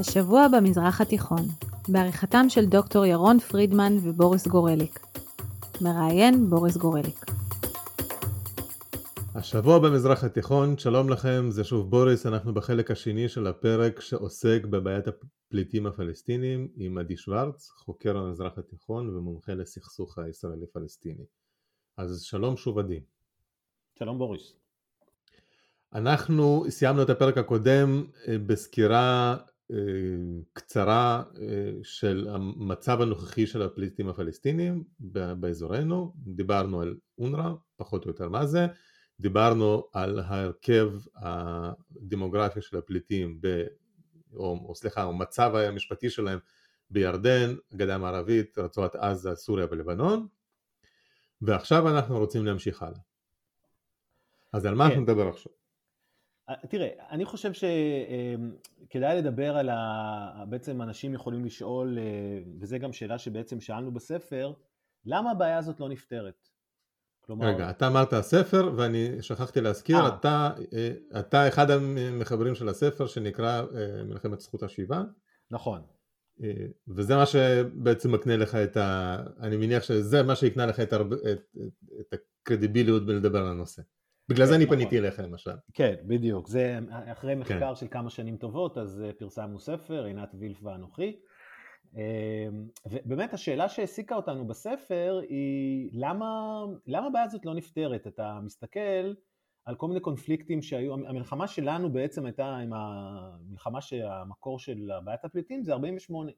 השבוע 0.00 0.46
במזרח 0.48 1.00
התיכון, 1.00 1.42
בעריכתם 1.88 2.48
של 2.48 2.66
דוקטור 2.66 3.06
ירון 3.06 3.38
פרידמן 3.38 3.92
ובוריס 4.02 4.46
גורליק. 4.46 5.00
מראיין 5.80 6.50
בוריס 6.50 6.76
גורליק. 6.76 7.24
השבוע 9.34 9.78
במזרח 9.78 10.24
התיכון, 10.24 10.78
שלום 10.78 11.08
לכם, 11.08 11.50
זה 11.50 11.64
שוב 11.64 11.90
בוריס, 11.90 12.26
אנחנו 12.26 12.54
בחלק 12.54 12.90
השני 12.90 13.28
של 13.28 13.46
הפרק 13.46 14.00
שעוסק 14.00 14.64
בבעיית 14.64 15.04
הפליטים 15.08 15.86
הפלסטינים 15.86 16.68
עם 16.76 16.98
עדי 16.98 17.16
שוורץ, 17.16 17.68
חוקר 17.68 18.16
המזרח 18.16 18.58
התיכון 18.58 19.16
ומומחה 19.16 19.54
לסכסוך 19.54 20.18
הישראלי-פלסטיני. 20.18 21.24
אז 21.96 22.22
שלום 22.22 22.56
שוב 22.56 22.78
עדי. 22.78 23.00
שלום 23.98 24.18
בוריס. 24.18 24.52
אנחנו 25.92 26.64
סיימנו 26.68 27.02
את 27.02 27.10
הפרק 27.10 27.38
הקודם 27.38 28.04
אה, 28.28 28.38
בסקירה 28.46 29.36
קצרה 30.52 31.22
אה, 31.40 31.72
של 31.82 32.28
המצב 32.30 33.00
הנוכחי 33.00 33.46
של 33.46 33.62
הפליטים 33.62 34.08
הפלסטינים 34.08 34.84
באזורנו, 35.40 36.12
דיברנו 36.16 36.80
על 36.80 36.96
אונר"א, 37.18 37.52
פחות 37.76 38.04
או 38.04 38.10
יותר 38.10 38.28
מה 38.28 38.46
זה, 38.46 38.66
דיברנו 39.20 39.84
על 39.92 40.18
ההרכב 40.18 40.92
הדמוגרפי 41.16 42.62
של 42.62 42.76
הפליטים, 42.76 43.38
ב, 43.40 43.64
או, 44.32 44.64
או 44.68 44.74
סליחה, 44.74 45.02
המצב 45.02 45.54
המשפטי 45.54 46.10
שלהם 46.10 46.38
בירדן, 46.90 47.54
גדה 47.74 47.94
המערבית, 47.94 48.58
רצועת 48.58 48.94
עזה, 48.94 49.34
סוריה 49.34 49.66
ולבנון, 49.70 50.26
ועכשיו 51.42 51.88
אנחנו 51.88 52.18
רוצים 52.18 52.46
להמשיך 52.46 52.82
הלאה. 52.82 53.00
אז 54.52 54.66
על 54.66 54.74
מה 54.74 54.84
כן. 54.84 54.90
אנחנו 54.90 55.02
נדבר 55.02 55.28
עכשיו? 55.28 55.57
אה, 56.48 56.54
תראה, 56.68 56.88
אני 57.10 57.24
חושב 57.24 57.52
שכדאי 57.52 59.18
לדבר 59.18 59.56
על 59.56 59.68
ה... 59.68 60.44
בעצם 60.48 60.82
אנשים 60.82 61.14
יכולים 61.14 61.44
לשאול, 61.44 61.98
אה, 61.98 62.04
וזו 62.60 62.78
גם 62.78 62.92
שאלה 62.92 63.18
שבעצם 63.18 63.60
שאלנו 63.60 63.92
בספר, 63.92 64.52
למה 65.04 65.30
הבעיה 65.30 65.58
הזאת 65.58 65.80
לא 65.80 65.88
נפתרת? 65.88 66.48
כלומר... 67.20 67.46
רגע, 67.46 67.70
אתה 67.70 67.86
אמרת 67.86 68.12
הספר, 68.12 68.72
ואני 68.76 69.22
שכחתי 69.22 69.60
להזכיר, 69.60 69.96
אה. 69.96 70.08
אתה, 70.08 70.50
אתה 71.20 71.48
אחד 71.48 71.70
המחברים 71.70 72.54
של 72.54 72.68
הספר 72.68 73.06
שנקרא 73.06 73.62
מלחמת 74.04 74.40
זכות 74.40 74.62
השיבה. 74.62 75.02
נכון. 75.50 75.82
וזה 76.88 77.16
מה 77.16 77.26
שבעצם 77.26 78.12
מקנה 78.12 78.36
לך 78.36 78.54
את 78.54 78.76
ה... 78.76 79.16
אני 79.40 79.56
מניח 79.56 79.82
שזה 79.82 80.22
מה 80.22 80.36
שיקנה 80.36 80.66
לך 80.66 80.80
את, 80.80 80.92
הר... 80.92 81.02
את, 81.32 81.56
את 82.00 82.14
הקרדיביליות 82.42 83.06
בלדבר 83.06 83.38
על 83.38 83.46
הנושא. 83.46 83.82
בגלל 84.28 84.46
זה 84.46 84.54
אני 84.54 84.64
נכון. 84.64 84.76
פניתי 84.76 84.98
אליך 84.98 85.20
למשל. 85.20 85.56
כן, 85.74 85.94
בדיוק. 86.06 86.48
זה 86.48 86.78
אחרי 86.90 87.34
כן. 87.34 87.40
מחקר 87.40 87.74
של 87.74 87.86
כמה 87.90 88.10
שנים 88.10 88.36
טובות, 88.36 88.78
אז 88.78 89.02
אה, 89.06 89.12
פרסמנו 89.12 89.60
ספר, 89.60 90.04
עינת 90.04 90.34
וילף 90.38 90.58
ואנוכי. 90.62 91.16
אמ, 91.94 92.68
ובאמת 92.86 93.34
השאלה 93.34 93.68
שהעסיקה 93.68 94.16
אותנו 94.16 94.46
בספר 94.46 95.20
היא 95.28 95.90
למה, 95.92 96.60
למה 96.86 97.06
הבעיה 97.06 97.24
הזאת 97.24 97.46
לא 97.46 97.54
נפתרת? 97.54 98.06
אתה 98.06 98.38
מסתכל 98.42 99.14
על 99.64 99.74
כל 99.74 99.88
מיני 99.88 100.00
קונפליקטים 100.00 100.62
שהיו, 100.62 100.94
המלחמה 100.94 101.48
שלנו 101.48 101.92
בעצם 101.92 102.26
הייתה 102.26 102.56
עם 102.56 102.72
המלחמה 102.72 103.80
שהמקור 103.80 104.58
של 104.58 104.90
בעיית 105.04 105.24
הפליטים 105.24 105.62
זה 105.62 105.72
48. 105.72 106.32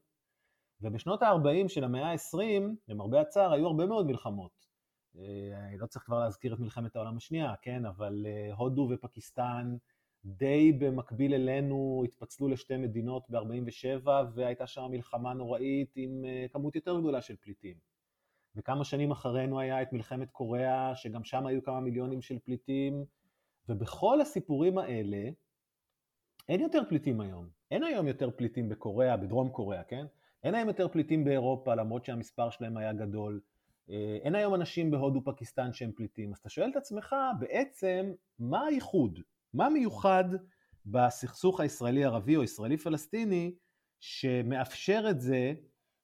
ובשנות 0.81 1.23
ה-40 1.23 1.67
של 1.67 1.83
המאה 1.83 2.11
ה-20, 2.11 2.61
למרבה 2.87 3.21
הצער, 3.21 3.53
היו 3.53 3.67
הרבה 3.67 3.85
מאוד 3.85 4.05
מלחמות. 4.07 4.70
אה, 5.19 5.77
לא 5.77 5.85
צריך 5.85 6.05
כבר 6.05 6.19
להזכיר 6.19 6.53
את 6.53 6.59
מלחמת 6.59 6.95
העולם 6.95 7.17
השנייה, 7.17 7.53
כן, 7.61 7.85
אבל 7.85 8.25
אה, 8.25 8.53
הודו 8.53 8.87
ופקיסטן 8.91 9.75
די 10.25 10.71
במקביל 10.71 11.33
אלינו 11.33 12.03
התפצלו 12.05 12.47
לשתי 12.47 12.77
מדינות 12.77 13.29
ב-47 13.29 14.07
והייתה 14.33 14.67
שם 14.67 14.87
מלחמה 14.91 15.33
נוראית 15.33 15.91
עם 15.95 16.25
אה, 16.25 16.45
כמות 16.51 16.75
יותר 16.75 16.99
גדולה 16.99 17.21
של 17.21 17.35
פליטים. 17.35 17.77
וכמה 18.55 18.83
שנים 18.83 19.11
אחרינו 19.11 19.59
היה 19.59 19.81
את 19.81 19.93
מלחמת 19.93 20.31
קוריאה, 20.31 20.95
שגם 20.95 21.23
שם 21.23 21.45
היו 21.45 21.63
כמה 21.63 21.79
מיליונים 21.79 22.21
של 22.21 22.39
פליטים, 22.39 23.05
ובכל 23.69 24.21
הסיפורים 24.21 24.77
האלה 24.77 25.29
אין 26.49 26.61
יותר 26.61 26.81
פליטים 26.89 27.21
היום. 27.21 27.49
אין 27.71 27.83
היום 27.83 28.07
יותר 28.07 28.31
פליטים 28.31 28.69
בקוריאה, 28.69 29.17
בדרום 29.17 29.49
קוריאה, 29.49 29.83
כן? 29.83 30.05
אין 30.43 30.55
היום 30.55 30.67
יותר 30.67 30.87
פליטים 30.87 31.23
באירופה, 31.23 31.75
למרות 31.75 32.05
שהמספר 32.05 32.49
שלהם 32.49 32.77
היה 32.77 32.93
גדול. 32.93 33.41
אה, 33.89 34.17
אין 34.23 34.35
היום 34.35 34.55
אנשים 34.55 34.91
בהודו 34.91 35.21
פקיסטן 35.25 35.73
שהם 35.73 35.91
פליטים, 35.91 36.33
אז 36.33 36.37
אתה 36.39 36.49
שואל 36.49 36.69
את 36.71 36.75
עצמך 36.75 37.15
בעצם 37.39 38.11
מה 38.39 38.65
הייחוד, 38.65 39.19
מה 39.53 39.69
מיוחד 39.69 40.25
בסכסוך 40.85 41.59
הישראלי-ערבי 41.59 42.35
או 42.35 42.43
ישראלי-פלסטיני 42.43 43.53
שמאפשר 43.99 45.05
את 45.09 45.21
זה 45.21 45.53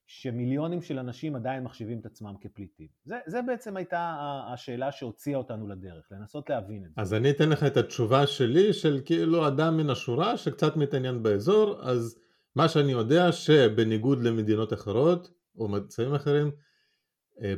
שמיליונים 0.08 0.82
של 0.82 1.00
אנשים 1.00 1.36
עדיין 1.36 1.64
מחשיבים 1.64 2.00
את 2.00 2.06
עצמם 2.06 2.34
כפליטים. 2.42 2.88
זה, 3.04 3.16
זה 3.28 3.42
בעצם 3.42 3.78
הייתה 3.78 4.18
השאלה 4.54 4.92
שהוציאה 4.92 5.38
אותנו 5.38 5.68
לדרך, 5.68 6.08
לנסות 6.12 6.50
להבין 6.50 6.86
את 6.86 6.96
זה. 6.96 7.02
אז 7.02 7.14
אני 7.14 7.30
אתן 7.32 7.50
לך 7.50 7.64
את 7.64 7.78
התשובה 7.78 8.28
שלי 8.28 8.74
של 8.74 9.02
כאילו 9.06 9.48
אדם 9.48 9.78
מן 9.78 9.90
השורה 9.90 10.38
שקצת 10.38 10.76
מתעניין 10.76 11.24
באזור, 11.24 11.82
אז 11.82 12.20
מה 12.56 12.70
שאני 12.70 12.92
יודע 12.92 13.32
שבניגוד 13.32 14.24
למדינות 14.24 14.74
אחרות 14.74 15.32
או 15.58 15.68
מצבים 15.68 16.14
אחרים, 16.16 16.52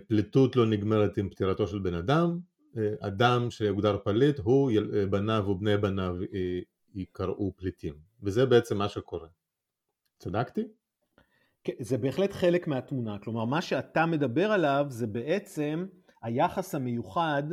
פליטות 0.08 0.56
לא 0.56 0.66
נגמרת 0.66 1.18
עם 1.18 1.30
פטירתו 1.30 1.68
של 1.68 1.80
בן 1.80 1.94
אדם, 1.94 2.40
אה, 2.78 2.94
אדם 3.00 3.52
שיוגדר 3.52 3.98
פליט, 4.04 4.40
הוא, 4.40 4.72
אה, 4.72 5.06
בניו 5.06 5.44
ובני 5.48 5.78
בניו 5.78 6.16
יקראו 6.96 7.54
פליטים, 7.56 7.94
וזה 8.24 8.46
בעצם 8.46 8.78
מה 8.78 8.90
שקורה. 8.90 9.28
צדקתי? 10.18 10.68
כן, 11.64 11.74
זה 11.80 11.98
בהחלט 11.98 12.32
חלק 12.32 12.68
מהתמונה, 12.68 13.20
כלומר 13.20 13.46
מה 13.46 13.62
שאתה 13.62 14.06
מדבר 14.06 14.52
עליו 14.52 14.86
זה 14.90 15.08
בעצם 15.08 15.86
היחס 16.22 16.76
המיוחד 16.76 17.44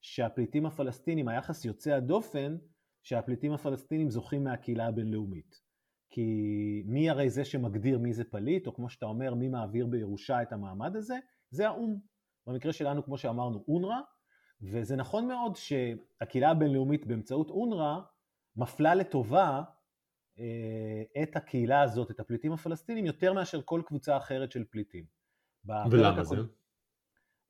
שהפליטים 0.00 0.66
הפלסטינים, 0.66 1.28
היחס 1.28 1.64
יוצא 1.64 1.90
הדופן 1.90 2.56
שהפליטים 3.02 3.52
הפלסטינים 3.52 4.10
זוכים 4.10 4.44
מהקהילה 4.44 4.86
הבינלאומית. 4.86 5.60
כי 6.10 6.82
מי 6.86 7.10
הרי 7.10 7.30
זה 7.30 7.44
שמגדיר 7.44 7.98
מי 7.98 8.12
זה 8.12 8.24
פליט, 8.24 8.66
או 8.66 8.74
כמו 8.74 8.90
שאתה 8.90 9.06
אומר, 9.06 9.34
מי 9.34 9.48
מעביר 9.48 9.86
בירושה 9.86 10.42
את 10.42 10.52
המעמד 10.52 10.96
הזה? 10.96 11.18
זה 11.50 11.68
האו"ם. 11.68 11.98
במקרה 12.46 12.72
שלנו, 12.72 13.04
כמו 13.04 13.18
שאמרנו, 13.18 13.64
אונר"א, 13.68 14.00
וזה 14.62 14.96
נכון 14.96 15.28
מאוד 15.28 15.56
שהקהילה 15.56 16.50
הבינלאומית 16.50 17.06
באמצעות 17.06 17.50
אונר"א 17.50 18.00
מפלה 18.56 18.94
לטובה 18.94 19.62
אה, 20.38 21.22
את 21.22 21.36
הקהילה 21.36 21.82
הזאת, 21.82 22.10
את 22.10 22.20
הפליטים 22.20 22.52
הפלסטינים, 22.52 23.06
יותר 23.06 23.32
מאשר 23.32 23.60
כל 23.64 23.82
קבוצה 23.86 24.16
אחרת 24.16 24.52
של 24.52 24.64
פליטים. 24.70 25.04
ולמה 25.64 26.24
זה? 26.24 26.36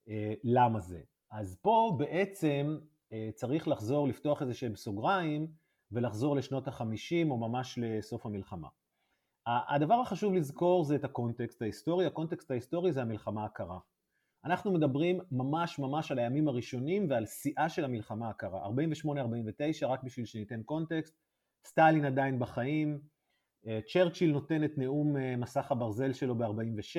אה, 0.08 0.34
למה 0.44 0.80
זה? 0.80 1.00
אז 1.30 1.58
פה 1.62 1.96
בעצם 1.98 2.78
אה, 3.12 3.30
צריך 3.34 3.68
לחזור, 3.68 4.08
לפתוח 4.08 4.42
איזה 4.42 4.54
שהם 4.54 4.76
סוגריים 4.76 5.52
ולחזור 5.92 6.36
לשנות 6.36 6.68
החמישים 6.68 7.30
או 7.30 7.36
ממש 7.36 7.78
לסוף 7.82 8.26
המלחמה. 8.26 8.68
הדבר 9.46 9.94
החשוב 9.94 10.34
לזכור 10.34 10.84
זה 10.84 10.94
את 10.94 11.04
הקונטקסט 11.04 11.62
ההיסטורי, 11.62 12.06
הקונטקסט 12.06 12.50
ההיסטורי 12.50 12.92
זה 12.92 13.02
המלחמה 13.02 13.44
הקרה. 13.44 13.78
אנחנו 14.44 14.72
מדברים 14.72 15.20
ממש 15.32 15.78
ממש 15.78 16.12
על 16.12 16.18
הימים 16.18 16.48
הראשונים 16.48 17.10
ועל 17.10 17.26
שיאה 17.26 17.68
של 17.68 17.84
המלחמה 17.84 18.30
הקרה, 18.30 18.66
48-49, 18.66 19.86
רק 19.86 20.02
בשביל 20.02 20.26
שניתן 20.26 20.62
קונטקסט, 20.62 21.14
סטלין 21.66 22.04
עדיין 22.04 22.38
בחיים, 22.38 23.00
אה, 23.66 23.80
צ'רצ'יל 23.92 24.32
נותן 24.32 24.64
את 24.64 24.78
נאום 24.78 25.16
אה, 25.16 25.36
מסך 25.36 25.72
הברזל 25.72 26.12
שלו 26.12 26.34
ב-46, 26.34 26.96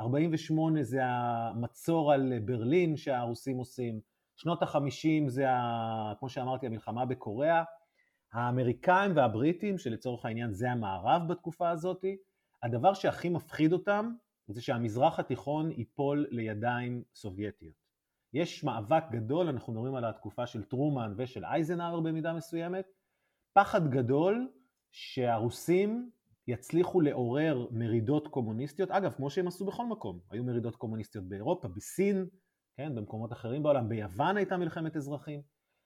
48 0.00 0.82
זה 0.82 1.00
המצור 1.04 2.12
על 2.12 2.38
ברלין 2.44 2.96
שהרוסים 2.96 3.56
עושים, 3.56 4.00
שנות 4.36 4.62
ה-50 4.62 5.28
זה, 5.28 5.50
ה, 5.50 6.12
כמו 6.18 6.28
שאמרתי, 6.28 6.66
המלחמה 6.66 7.06
בקוריאה, 7.06 7.62
האמריקאים 8.32 9.16
והבריטים, 9.16 9.78
שלצורך 9.78 10.24
העניין 10.24 10.52
זה 10.52 10.70
המערב 10.70 11.22
בתקופה 11.28 11.70
הזאת, 11.70 12.04
הדבר 12.62 12.94
שהכי 12.94 13.28
מפחיד 13.28 13.72
אותם 13.72 14.12
זה 14.48 14.62
שהמזרח 14.62 15.18
התיכון 15.18 15.70
ייפול 15.70 16.26
לידיים 16.30 17.02
סובייטיות. 17.14 17.74
יש 18.32 18.64
מאבק 18.64 19.04
גדול, 19.10 19.48
אנחנו 19.48 19.72
מדברים 19.72 19.94
על 19.94 20.04
התקופה 20.04 20.46
של 20.46 20.62
טרומן 20.62 21.14
ושל 21.16 21.44
אייזנהר 21.44 22.00
במידה 22.00 22.32
מסוימת, 22.32 22.84
פחד 23.52 23.90
גדול 23.90 24.48
שהרוסים 24.92 26.10
יצליחו 26.46 27.00
לעורר 27.00 27.66
מרידות 27.70 28.28
קומוניסטיות, 28.28 28.90
אגב, 28.90 29.12
כמו 29.12 29.30
שהם 29.30 29.48
עשו 29.48 29.64
בכל 29.64 29.86
מקום, 29.86 30.20
היו 30.30 30.44
מרידות 30.44 30.76
קומוניסטיות 30.76 31.24
באירופה, 31.24 31.68
בסין, 31.68 32.26
כן, 32.76 32.94
במקומות 32.94 33.32
אחרים 33.32 33.62
בעולם, 33.62 33.88
ביוון 33.88 34.36
הייתה 34.36 34.56
מלחמת 34.56 34.96
אזרחים. 34.96 35.42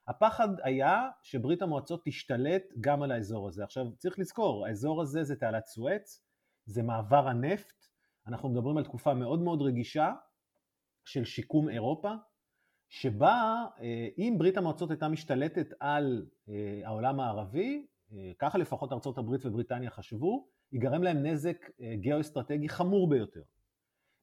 הפחד 0.09 0.49
היה 0.63 1.09
שברית 1.23 1.63
המועצות 1.63 2.03
תשתלט 2.05 2.63
גם 2.81 3.03
על 3.03 3.13
האזור 3.13 3.49
הזה. 3.49 3.65
עכשיו 3.65 3.87
צריך 3.97 4.19
לזכור, 4.19 4.67
האזור 4.67 5.03
הזה 5.03 5.25
זה 5.25 5.37
תעלת 5.37 5.67
סואץ, 5.67 6.25
זה 6.65 6.83
מעבר 6.83 7.29
הנפט, 7.29 7.87
אנחנו 8.27 8.49
מדברים 8.49 8.77
על 8.77 8.85
תקופה 8.85 9.15
מאוד 9.15 9.43
מאוד 9.43 9.63
רגישה 9.63 10.13
של 11.05 11.25
שיקום 11.25 11.69
אירופה, 11.69 12.15
שבה 12.89 13.65
אה, 13.81 14.09
אם 14.19 14.35
ברית 14.39 14.57
המועצות 14.57 14.91
הייתה 14.91 15.09
משתלטת 15.09 15.67
על 15.81 16.27
אה, 16.49 16.81
העולם 16.85 17.21
הערבי, 17.21 17.87
ככה 18.39 18.59
לפחות 18.59 18.93
ארה"ב 18.93 19.31
ובריטניה 19.45 19.91
חשבו, 19.91 20.49
ייגרם 20.73 21.03
להם 21.03 21.27
נזק 21.27 21.57
גיאו-אסטרטגי 21.95 22.69
חמור 22.69 23.09
ביותר. 23.09 23.43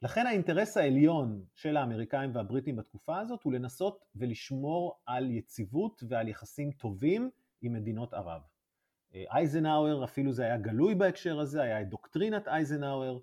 לכן 0.02 0.28
האינטרס 0.28 0.78
העליון 0.78 1.44
של 1.56 1.78
האמריקאים 1.78 2.36
והבריטים 2.36 2.76
בתקופה 2.76 3.20
הזאת 3.20 3.44
הוא 3.44 3.54
לנסות 3.54 4.06
ולשמור 4.16 5.00
על 5.06 5.32
יציבות 5.32 6.04
ועל 6.08 6.28
יחסים 6.28 6.72
טובים 6.72 7.30
עם 7.62 7.74
מדינות 7.74 8.14
ערב. 8.14 8.42
אייזנהאואר, 9.16 10.04
אפילו 10.04 10.32
זה 10.32 10.44
היה 10.44 10.58
גלוי 10.58 10.96
בהקשר 10.96 11.40
הזה, 11.40 11.62
היה 11.62 11.82
את 11.82 11.90
דוקטרינת 11.90 12.48
אייזנהאואר, 12.48 13.20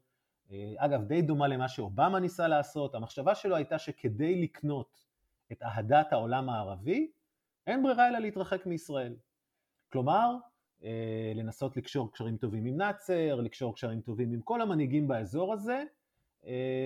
אגב 0.76 1.04
די 1.04 1.22
דומה 1.22 1.48
למה 1.48 1.68
שאובמה 1.68 2.20
ניסה 2.20 2.48
לעשות, 2.48 2.94
המחשבה 2.94 3.34
שלו 3.34 3.56
הייתה 3.56 3.78
שכדי 3.78 4.42
לקנות 4.42 5.04
את 5.52 5.62
אהדת 5.62 6.12
העולם 6.12 6.48
הערבי, 6.48 7.10
אין 7.66 7.82
ברירה 7.82 8.08
אלא 8.08 8.18
להתרחק 8.18 8.66
מישראל. 8.66 9.16
כלומר, 9.92 10.36
לנסות 11.34 11.76
לקשור 11.76 12.12
קשרים 12.12 12.36
טובים 12.36 12.64
עם 12.64 12.76
נאצר, 12.76 13.34
לקשור 13.34 13.74
קשרים 13.74 14.00
טובים 14.00 14.32
עם 14.32 14.40
כל 14.40 14.62
המנהיגים 14.62 15.08
באזור 15.08 15.52
הזה, 15.52 15.72
אה, 15.72 15.84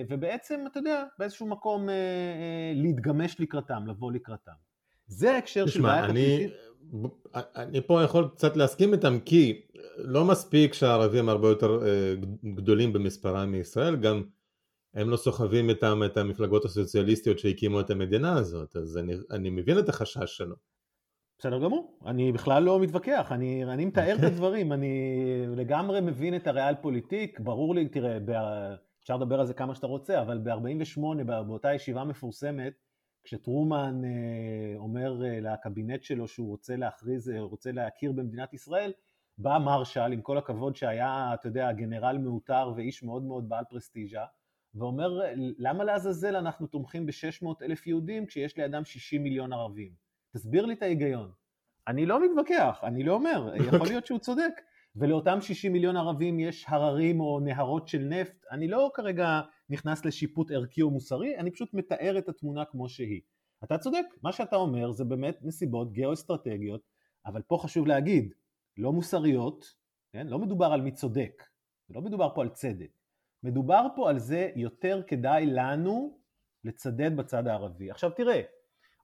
ובעצם, 0.09 0.59
אתה 0.71 0.79
יודע, 0.79 1.03
באיזשהו 1.19 1.47
מקום 1.47 1.89
אה, 1.89 1.93
אה, 1.93 2.71
להתגמש 2.75 3.39
לקראתם, 3.39 3.87
לבוא 3.87 4.11
לקראתם. 4.11 4.51
זה 5.07 5.33
ההקשר 5.33 5.67
של 5.67 5.81
בעיית 5.81 6.09
הפליטים. 6.09 6.49
אני 7.35 7.81
פה 7.81 8.03
יכול 8.03 8.29
קצת 8.35 8.57
להסכים 8.57 8.93
איתם, 8.93 9.19
כי 9.25 9.61
לא 9.97 10.25
מספיק 10.25 10.73
שהערבים 10.73 11.29
הרבה 11.29 11.47
יותר 11.47 11.79
גדולים 12.55 12.93
במספרם 12.93 13.51
מישראל, 13.51 13.95
גם 13.95 14.23
הם 14.93 15.09
לא 15.09 15.17
סוחבים 15.17 15.69
איתם 15.69 16.01
את 16.05 16.17
המפלגות 16.17 16.65
הסוציאליסטיות 16.65 17.39
שהקימו 17.39 17.79
את 17.79 17.89
המדינה 17.89 18.37
הזאת, 18.37 18.75
אז 18.75 18.97
אני, 18.97 19.13
אני 19.31 19.49
מבין 19.49 19.79
את 19.79 19.89
החשש 19.89 20.37
שלו. 20.37 20.55
בסדר 21.39 21.59
גמור, 21.59 21.99
אני 22.05 22.31
בכלל 22.31 22.63
לא 22.63 22.79
מתווכח, 22.79 23.31
אני, 23.31 23.63
אני 23.63 23.85
מתאר 23.85 24.15
את 24.19 24.23
הדברים, 24.23 24.73
אני 24.73 25.15
לגמרי 25.55 26.01
מבין 26.01 26.35
את 26.35 26.47
הריאל 26.47 26.75
פוליטיק, 26.81 27.39
ברור 27.39 27.75
לי, 27.75 27.87
תראה, 27.87 28.17
אפשר 29.01 29.17
לדבר 29.17 29.39
על 29.39 29.45
זה 29.45 29.53
כמה 29.53 29.75
שאתה 29.75 29.87
רוצה, 29.87 30.21
אבל 30.21 30.37
ב-48, 30.37 31.23
באותה 31.23 31.73
ישיבה 31.73 32.03
מפורסמת, 32.03 32.73
כשטרומן 33.23 34.01
אה, 34.05 34.77
אומר 34.77 35.25
אה, 35.25 35.39
לקבינט 35.39 36.03
שלו 36.03 36.27
שהוא 36.27 36.47
רוצה 36.47 36.75
להכריז, 36.75 37.29
אה, 37.29 37.39
רוצה 37.39 37.71
להכיר 37.71 38.11
במדינת 38.11 38.53
ישראל, 38.53 38.93
בא 39.37 39.57
מרשל, 39.65 40.11
עם 40.13 40.21
כל 40.21 40.37
הכבוד 40.37 40.75
שהיה, 40.75 41.31
אתה 41.33 41.47
יודע, 41.47 41.71
גנרל 41.71 42.17
מעוטר 42.17 42.73
ואיש 42.75 43.03
מאוד 43.03 43.23
מאוד 43.23 43.49
בעל 43.49 43.63
פרסטיג'ה, 43.69 44.25
ואומר, 44.75 45.19
למה 45.57 45.83
לעזאזל 45.83 46.35
אנחנו 46.35 46.67
תומכים 46.67 47.05
ב-600 47.05 47.47
אלף 47.61 47.87
יהודים 47.87 48.25
כשיש 48.25 48.57
לידם 48.57 48.85
60 48.85 49.23
מיליון 49.23 49.53
ערבים? 49.53 49.91
תסביר 50.33 50.65
לי 50.65 50.73
את 50.73 50.81
ההיגיון. 50.81 51.31
אני 51.87 52.05
לא 52.05 52.25
מתווכח, 52.25 52.79
אני 52.83 53.03
לא 53.03 53.13
אומר, 53.13 53.53
יכול 53.55 53.87
להיות 53.87 54.05
שהוא 54.05 54.19
צודק. 54.19 54.61
ולאותם 54.95 55.41
60 55.41 55.73
מיליון 55.73 55.97
ערבים 55.97 56.39
יש 56.39 56.65
הררים 56.67 57.19
או 57.19 57.39
נהרות 57.39 57.87
של 57.87 57.99
נפט, 57.99 58.45
אני 58.51 58.67
לא 58.67 58.91
כרגע 58.93 59.41
נכנס 59.69 60.05
לשיפוט 60.05 60.51
ערכי 60.51 60.81
או 60.81 60.89
מוסרי, 60.89 61.37
אני 61.37 61.51
פשוט 61.51 61.73
מתאר 61.73 62.17
את 62.17 62.29
התמונה 62.29 62.65
כמו 62.65 62.89
שהיא. 62.89 63.21
אתה 63.63 63.77
צודק, 63.77 64.05
מה 64.23 64.31
שאתה 64.31 64.55
אומר 64.55 64.91
זה 64.91 65.03
באמת 65.03 65.37
נסיבות 65.41 65.93
גיאו-אסטרטגיות, 65.93 66.81
אבל 67.25 67.41
פה 67.41 67.57
חשוב 67.61 67.87
להגיד, 67.87 68.33
לא 68.77 68.91
מוסריות, 68.91 69.65
כן? 70.13 70.27
לא 70.27 70.39
מדובר 70.39 70.65
על 70.65 70.81
מי 70.81 70.91
צודק, 70.91 71.43
לא 71.89 72.01
מדובר 72.01 72.29
פה 72.35 72.41
על 72.41 72.49
צדק, 72.49 72.91
מדובר 73.43 73.87
פה 73.95 74.09
על 74.09 74.19
זה 74.19 74.49
יותר 74.55 75.01
כדאי 75.07 75.45
לנו 75.45 76.17
לצדד 76.63 77.17
בצד 77.17 77.47
הערבי. 77.47 77.91
עכשיו 77.91 78.11
תראה, 78.11 78.41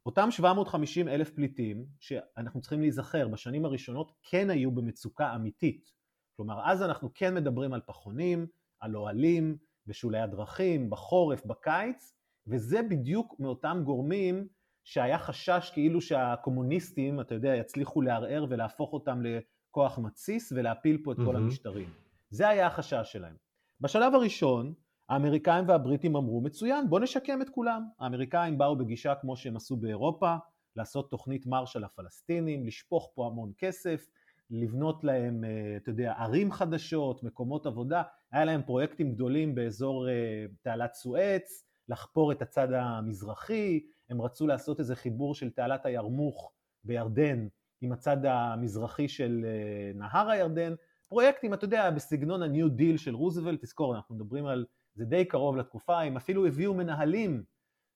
אותם 0.07 0.31
750 0.31 1.07
אלף 1.07 1.29
פליטים, 1.29 1.85
שאנחנו 1.99 2.61
צריכים 2.61 2.81
להיזכר, 2.81 3.27
בשנים 3.27 3.65
הראשונות 3.65 4.11
כן 4.29 4.49
היו 4.49 4.71
במצוקה 4.71 5.35
אמיתית. 5.35 5.91
כלומר, 6.35 6.61
אז 6.65 6.83
אנחנו 6.83 7.09
כן 7.13 7.33
מדברים 7.33 7.73
על 7.73 7.81
פחונים, 7.85 8.47
על 8.79 8.97
אוהלים, 8.97 9.57
בשולי 9.87 10.19
הדרכים, 10.19 10.89
בחורף, 10.89 11.45
בקיץ, 11.45 12.13
וזה 12.47 12.81
בדיוק 12.89 13.39
מאותם 13.39 13.81
גורמים 13.85 14.47
שהיה 14.83 15.19
חשש 15.19 15.71
כאילו 15.73 16.01
שהקומוניסטים, 16.01 17.21
אתה 17.21 17.35
יודע, 17.35 17.55
יצליחו 17.55 18.01
לערער 18.01 18.45
ולהפוך 18.49 18.93
אותם 18.93 19.21
לכוח 19.21 19.99
מתסיס 19.99 20.51
ולהפיל 20.55 21.01
פה 21.03 21.11
את 21.11 21.17
mm-hmm. 21.17 21.25
כל 21.25 21.35
המשטרים. 21.35 21.89
זה 22.29 22.49
היה 22.49 22.67
החשש 22.67 23.11
שלהם. 23.11 23.35
בשלב 23.81 24.15
הראשון, 24.15 24.73
האמריקאים 25.09 25.67
והבריטים 25.67 26.15
אמרו, 26.15 26.41
מצוין, 26.41 26.89
בוא 26.89 26.99
נשקם 26.99 27.41
את 27.41 27.49
כולם. 27.49 27.83
האמריקאים 27.99 28.57
באו 28.57 28.75
בגישה 28.75 29.15
כמו 29.15 29.37
שהם 29.37 29.55
עשו 29.55 29.75
באירופה, 29.77 30.35
לעשות 30.75 31.11
תוכנית 31.11 31.45
מרשה 31.45 31.79
לפלסטינים, 31.79 32.65
לשפוך 32.65 33.11
פה 33.15 33.27
המון 33.27 33.51
כסף, 33.57 34.07
לבנות 34.49 35.03
להם, 35.03 35.43
אה, 35.43 35.77
אתה 35.77 35.89
יודע, 35.89 36.13
ערים 36.17 36.51
חדשות, 36.51 37.23
מקומות 37.23 37.65
עבודה, 37.65 38.03
היה 38.31 38.45
להם 38.45 38.61
פרויקטים 38.63 39.11
גדולים 39.11 39.55
באזור 39.55 40.09
אה, 40.09 40.45
תעלת 40.61 40.93
סואץ, 40.93 41.65
לחפור 41.89 42.31
את 42.31 42.41
הצד 42.41 42.67
המזרחי, 42.71 43.79
הם 44.09 44.21
רצו 44.21 44.47
לעשות 44.47 44.79
איזה 44.79 44.95
חיבור 44.95 45.35
של 45.35 45.49
תעלת 45.49 45.85
הירמוך 45.85 46.51
בירדן 46.83 47.47
עם 47.81 47.91
הצד 47.91 48.25
המזרחי 48.25 49.07
של 49.07 49.45
אה, 49.45 49.91
נהר 49.95 50.29
הירדן, 50.29 50.73
פרויקטים, 51.07 51.53
אתה 51.53 51.65
יודע, 51.65 51.91
בסגנון 51.91 52.43
ה-New 52.43 52.79
Deal 52.79 52.97
של 52.97 53.15
רוזוולט, 53.15 53.63
תזכור, 53.63 53.95
אנחנו 53.95 54.15
מדברים 54.15 54.45
על 54.45 54.65
זה 54.97 55.05
די 55.05 55.25
קרוב 55.25 55.57
לתקופה, 55.57 56.01
הם 56.01 56.17
אפילו 56.17 56.47
הביאו 56.47 56.73
מנהלים 56.73 57.43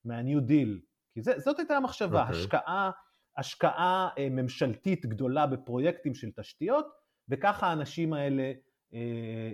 מה-New 0.05 0.49
Deal, 0.49 0.85
כי 1.13 1.21
זה, 1.21 1.39
זאת 1.39 1.59
הייתה 1.59 1.77
המחשבה, 1.77 2.23
okay. 2.23 2.27
אוקיי. 2.27 2.39
השקעה, 2.39 2.91
השקעה 3.37 4.09
אה, 4.17 4.27
ממשלתית 4.29 5.05
גדולה 5.05 5.47
בפרויקטים 5.47 6.15
של 6.15 6.31
תשתיות, 6.31 6.87
וככה 7.29 7.67
האנשים 7.67 8.13
האלה, 8.13 8.43
אה, 8.93 8.99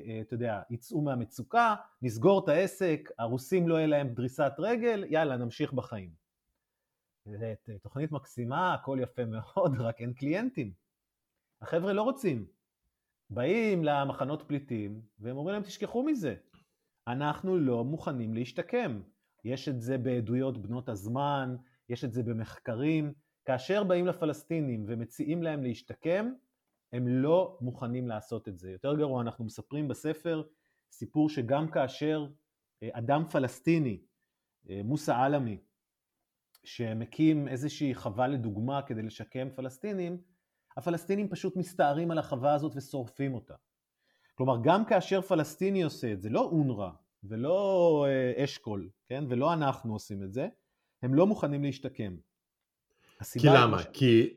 אה, 0.07 0.21
אתה 0.21 0.33
יודע, 0.33 0.61
יצאו 0.69 1.01
מהמצוקה, 1.01 1.75
נסגור 2.01 2.43
את 2.43 2.49
העסק, 2.49 3.09
הרוסים 3.19 3.67
לא 3.67 3.75
יהיה 3.75 3.87
להם 3.87 4.07
דריסת 4.07 4.53
רגל, 4.59 5.05
יאללה, 5.09 5.37
נמשיך 5.37 5.73
בחיים. 5.73 6.09
זאת 7.25 7.69
תוכנית 7.81 8.11
מקסימה, 8.11 8.73
הכל 8.73 8.97
יפה 9.01 9.25
מאוד, 9.25 9.75
רק 9.87 10.01
אין 10.01 10.13
קליינטים. 10.13 10.71
החבר'ה 11.61 11.93
לא 11.93 12.01
רוצים. 12.01 12.45
באים 13.29 13.83
למחנות 13.83 14.43
פליטים, 14.47 15.01
והם 15.19 15.37
אומרים 15.37 15.53
להם, 15.53 15.63
תשכחו 15.63 16.03
מזה. 16.03 16.35
אנחנו 17.07 17.57
לא 17.57 17.83
מוכנים 17.83 18.33
להשתקם. 18.33 19.01
יש 19.43 19.69
את 19.69 19.81
זה 19.81 19.97
בעדויות 19.97 20.57
בנות 20.57 20.89
הזמן, 20.89 21.55
יש 21.89 22.03
את 22.03 22.13
זה 22.13 22.23
במחקרים. 22.23 23.13
כאשר 23.45 23.83
באים 23.83 24.07
לפלסטינים 24.07 24.85
ומציעים 24.87 25.43
להם 25.43 25.63
להשתקם, 25.63 26.31
הם 26.93 27.07
לא 27.07 27.57
מוכנים 27.61 28.07
לעשות 28.07 28.47
את 28.47 28.57
זה. 28.57 28.71
יותר 28.71 28.95
גרוע, 28.95 29.21
אנחנו 29.21 29.45
מספרים 29.45 29.87
בספר 29.87 30.43
סיפור 30.91 31.29
שגם 31.29 31.71
כאשר 31.71 32.27
אה, 32.83 32.89
אדם 32.91 33.23
פלסטיני, 33.31 34.01
אה, 34.69 34.81
מוסא 34.83 35.11
עלמי, 35.11 35.57
שמקים 36.63 37.47
איזושהי 37.47 37.95
חווה 37.95 38.27
לדוגמה 38.27 38.81
כדי 38.81 39.01
לשקם 39.01 39.47
פלסטינים, 39.55 40.21
הפלסטינים 40.77 41.29
פשוט 41.29 41.55
מסתערים 41.55 42.11
על 42.11 42.17
החווה 42.17 42.53
הזאת 42.53 42.73
ושורפים 42.75 43.33
אותה. 43.33 43.55
כלומר, 44.37 44.57
גם 44.63 44.85
כאשר 44.85 45.21
פלסטיני 45.21 45.83
עושה 45.83 46.11
את 46.13 46.21
זה, 46.21 46.29
לא 46.29 46.41
אונר"א 46.41 46.89
ולא 47.23 48.05
אה, 48.07 48.43
אשכול, 48.43 48.89
כן? 49.07 49.23
ולא 49.29 49.53
אנחנו 49.53 49.93
עושים 49.93 50.23
את 50.23 50.33
זה, 50.33 50.47
הם 51.01 51.13
לא 51.13 51.27
מוכנים 51.27 51.63
להשתקם. 51.63 52.15
כי 53.33 53.47
למה? 53.47 53.79
ש... 53.79 53.85
כי, 53.93 54.33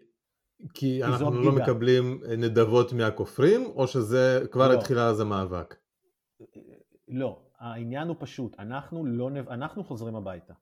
כי 0.74 1.04
אנחנו 1.04 1.42
לא 1.42 1.52
מקבלים 1.52 2.22
נדבות 2.38 2.92
מהכופרים, 2.92 3.66
או 3.66 3.86
שזה 3.86 4.46
כבר 4.50 4.68
לא. 4.68 4.74
התחילה 4.74 5.06
אז 5.06 5.20
המאבק? 5.20 5.76
לא, 7.08 7.42
העניין 7.58 8.08
הוא 8.08 8.16
פשוט, 8.18 8.58
אנחנו, 8.58 9.06
לא, 9.06 9.30
אנחנו 9.50 9.84
חוזרים 9.84 10.16
הביתה. 10.16 10.54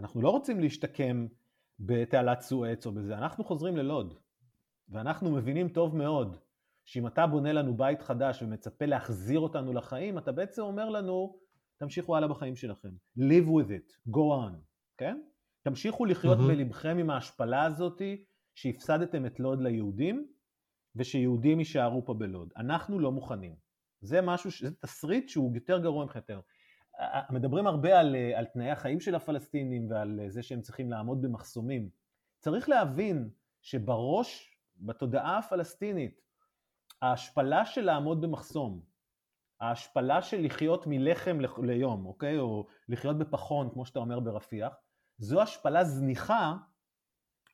אנחנו 0.00 0.22
לא 0.22 0.30
רוצים 0.30 0.60
להשתקם 0.60 1.26
בתעלת 1.80 2.40
סואץ 2.40 2.86
או 2.86 2.92
בזה, 2.92 3.18
אנחנו 3.18 3.44
חוזרים 3.44 3.76
ללוד. 3.76 4.14
ואנחנו 4.88 5.30
מבינים 5.30 5.68
טוב 5.68 5.96
מאוד 5.96 6.36
שאם 6.86 7.06
אתה 7.06 7.26
בונה 7.26 7.52
לנו 7.52 7.76
בית 7.76 8.02
חדש 8.02 8.42
ומצפה 8.42 8.86
להחזיר 8.86 9.40
אותנו 9.40 9.72
לחיים, 9.72 10.18
אתה 10.18 10.32
בעצם 10.32 10.62
אומר 10.62 10.88
לנו, 10.88 11.38
תמשיכו 11.76 12.16
הלאה 12.16 12.28
בחיים 12.28 12.56
שלכם. 12.56 12.88
live 13.18 13.46
with 13.46 13.68
it, 13.68 14.10
go 14.10 14.46
on, 14.46 14.52
כן? 14.98 15.20
תמשיכו 15.62 16.04
לחיות 16.04 16.38
mm-hmm. 16.38 16.42
בלבכם 16.42 16.98
עם 16.98 17.10
ההשפלה 17.10 17.64
הזאתי 17.64 18.24
שהפסדתם 18.54 19.26
את 19.26 19.40
לוד 19.40 19.60
ליהודים, 19.60 20.26
ושיהודים 20.96 21.58
יישארו 21.58 22.04
פה 22.04 22.14
בלוד. 22.14 22.52
אנחנו 22.56 22.98
לא 22.98 23.12
מוכנים. 23.12 23.54
זה 24.00 24.20
משהו, 24.22 24.50
זה 24.60 24.74
תסריט 24.74 25.28
שהוא 25.28 25.54
יותר 25.54 25.78
גרוע 25.78 26.04
מבחינתנו. 26.04 26.40
מדברים 27.30 27.66
הרבה 27.66 28.00
על, 28.00 28.16
על 28.34 28.44
תנאי 28.44 28.70
החיים 28.70 29.00
של 29.00 29.14
הפלסטינים 29.14 29.90
ועל 29.90 30.20
זה 30.28 30.42
שהם 30.42 30.60
צריכים 30.60 30.90
לעמוד 30.90 31.22
במחסומים. 31.22 31.88
צריך 32.38 32.68
להבין 32.68 33.30
שבראש, 33.62 34.56
בתודעה 34.76 35.38
הפלסטינית, 35.38 36.25
ההשפלה 37.02 37.66
של 37.66 37.80
לעמוד 37.80 38.20
במחסום, 38.20 38.80
ההשפלה 39.60 40.22
של 40.22 40.44
לחיות 40.44 40.86
מלחם 40.86 41.38
ליום, 41.62 42.06
אוקיי? 42.06 42.38
או 42.38 42.66
לחיות 42.88 43.18
בפחון, 43.18 43.70
כמו 43.72 43.86
שאתה 43.86 43.98
אומר 43.98 44.20
ברפיח, 44.20 44.74
זו 45.18 45.42
השפלה 45.42 45.84
זניחה, 45.84 46.54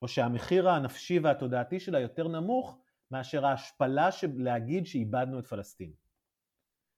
או 0.03 0.09
שהמחיר 0.09 0.69
הנפשי 0.69 1.19
והתודעתי 1.19 1.81
שלה 1.81 2.01
יותר 2.01 2.29
נמוך, 2.29 2.79
מאשר 3.11 3.47
ההשפלה 3.47 4.13
של 4.13 4.31
להגיד 4.37 4.87
שאיבדנו 4.87 5.39
את 5.39 5.47
פלסטין. 5.47 5.93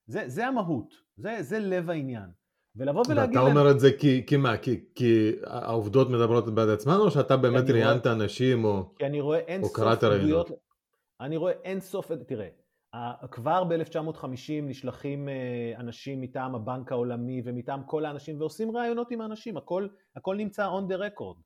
זה, 0.06 0.24
זה 0.26 0.46
המהות, 0.46 0.94
זה, 1.16 1.36
זה 1.40 1.58
לב 1.58 1.90
העניין. 1.90 2.30
ולבוא 2.76 3.02
ולהגיד... 3.08 3.38
ואתה 3.38 3.50
אומר 3.50 3.70
את 3.70 3.80
זה 3.80 3.88
כי, 3.98 4.26
כי 4.26 4.36
מה? 4.36 4.56
כי, 4.56 4.84
כי 4.94 5.32
העובדות 5.46 6.10
מדברות 6.10 6.54
בעד 6.54 6.68
עצמן, 6.68 6.94
או 6.94 7.10
שאתה 7.10 7.36
באמת 7.36 7.70
ראיינת 7.70 8.06
אנשים, 8.06 8.64
או, 8.64 8.94
כי 8.98 9.06
אני 9.06 9.20
רואה 9.20 9.38
אין 9.38 9.62
או 9.62 9.72
קראת 9.72 10.04
ראיונות? 10.04 10.50
אני 11.20 11.36
רואה 11.36 11.52
אין 11.52 11.80
סוף, 11.80 12.12
תראה, 12.12 12.48
כבר 13.30 13.64
ב-1950 13.64 14.62
נשלחים 14.62 15.28
אה, 15.28 15.72
אנשים 15.76 16.20
מטעם 16.20 16.54
הבנק 16.54 16.92
העולמי 16.92 17.42
ומטעם 17.44 17.84
כל 17.86 18.04
האנשים 18.04 18.40
ועושים 18.40 18.76
ראיונות 18.76 19.10
עם 19.10 19.20
האנשים, 19.20 19.56
הכל, 19.56 19.88
הכל 20.16 20.36
נמצא 20.36 20.68
on 20.68 20.92
the 20.92 20.96
record. 20.96 21.40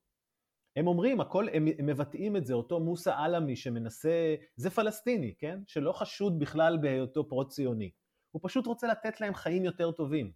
הם 0.76 0.87
אומרים, 0.87 1.20
הכל, 1.20 1.46
הם, 1.52 1.66
הם 1.78 1.87
מבטאים 1.87 2.37
את 2.37 2.46
זה, 2.46 2.54
אותו 2.54 2.80
מוסא 2.80 3.12
עלמי 3.16 3.56
שמנסה, 3.56 4.34
זה 4.56 4.70
פלסטיני, 4.70 5.34
כן? 5.38 5.58
שלא 5.66 5.92
חשוד 5.92 6.38
בכלל 6.38 6.78
בהיותו 6.82 7.28
פרו-ציוני. 7.28 7.90
הוא 8.30 8.40
פשוט 8.44 8.66
רוצה 8.66 8.87
לתת 8.87 9.20
להם 9.20 9.34
חיים 9.34 9.64
יותר 9.64 9.90
טובים. 9.92 10.32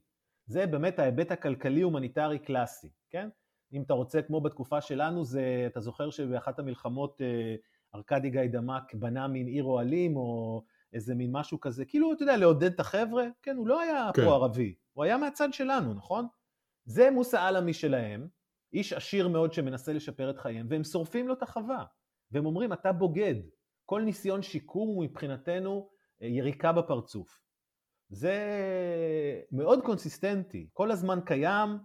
זה 0.47 0.67
באמת 0.67 0.99
ההיבט 0.99 1.31
הכלכלי-הומניטרי 1.31 2.39
קלאסי, 2.39 2.89
כן? 3.11 3.29
אם 3.73 3.83
אתה 3.83 3.95
רוצה, 3.95 4.23
כמו 4.23 4.41
בתקופה 4.41 4.81
שלנו, 4.81 5.25
זה, 5.25 5.65
אתה 5.67 5.81
זוכר 5.81 6.11
שבאחת 6.11 6.59
המלחמות 6.59 7.21
אה, 7.21 7.55
ארכדי 7.95 8.31
גיידמק 8.31 8.95
בנה 8.95 9.29
מין 9.29 9.47
עיר 9.47 9.65
אוהלים, 9.65 10.17
או 10.17 10.63
איזה 10.93 11.15
מין 11.15 11.31
משהו 11.33 11.61
כזה, 11.61 11.85
כאילו, 11.85 12.13
אתה 12.13 12.23
יודע, 12.23 12.37
לעודד 12.37 12.73
את 12.73 12.81
החבר'ה, 12.81 13.25
כן, 13.43 13.57
הוא 13.57 13.67
לא 13.67 13.81
היה 13.81 14.11
כן. 14.15 14.25
פה 14.25 14.35
ערבי, 14.35 14.75
הוא 14.93 15.05
היה 15.05 15.17
מהצד 15.17 15.53
שלנו, 15.53 15.95
נכון? 15.95 16.27
זה 16.85 17.11
מוסא 17.11 17.37
עלמי 17.37 17.73
שלהם, 17.73 18.29
איש 18.73 18.93
עשיר 18.93 19.29
מאוד 19.29 19.53
שמנסה 19.53 19.93
לשפר 19.93 20.31
את 20.31 20.39
חייהם, 20.39 20.67
והם 20.71 20.85
שורפים 20.85 21.29
לו 21.29 21.35
את 21.35 21.43
החווה, 21.43 21.85
והם 22.31 22.47
אומרים, 22.47 22.73
אתה 22.73 22.93
בוגד, 22.93 23.35
כל 23.87 24.03
ניסיון 24.03 24.43
שיקום 24.43 24.89
הוא 24.89 25.05
מבחינתנו 25.05 25.89
אה, 26.23 26.27
יריקה 26.27 26.73
בפרצוף. 26.73 27.43
זה 28.09 28.37
מאוד 29.53 29.85
קונסיסטנטי, 29.85 30.69
כל 30.73 30.91
הזמן 30.91 31.19
קיים 31.25 31.79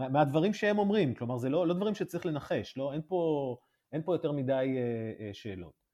אה, 0.00 0.08
מהדברים 0.08 0.54
שהם 0.54 0.78
אומרים, 0.78 1.14
כלומר 1.14 1.38
זה 1.38 1.48
לא, 1.48 1.66
לא 1.66 1.74
דברים 1.74 1.94
שצריך 1.94 2.26
לנחש, 2.26 2.76
לא, 2.76 2.92
אין, 2.92 3.02
פה, 3.08 3.56
אין 3.92 4.02
פה 4.02 4.14
יותר 4.14 4.32
מדי 4.32 4.76
אה, 5.20 5.30
שאלות. 5.34 5.84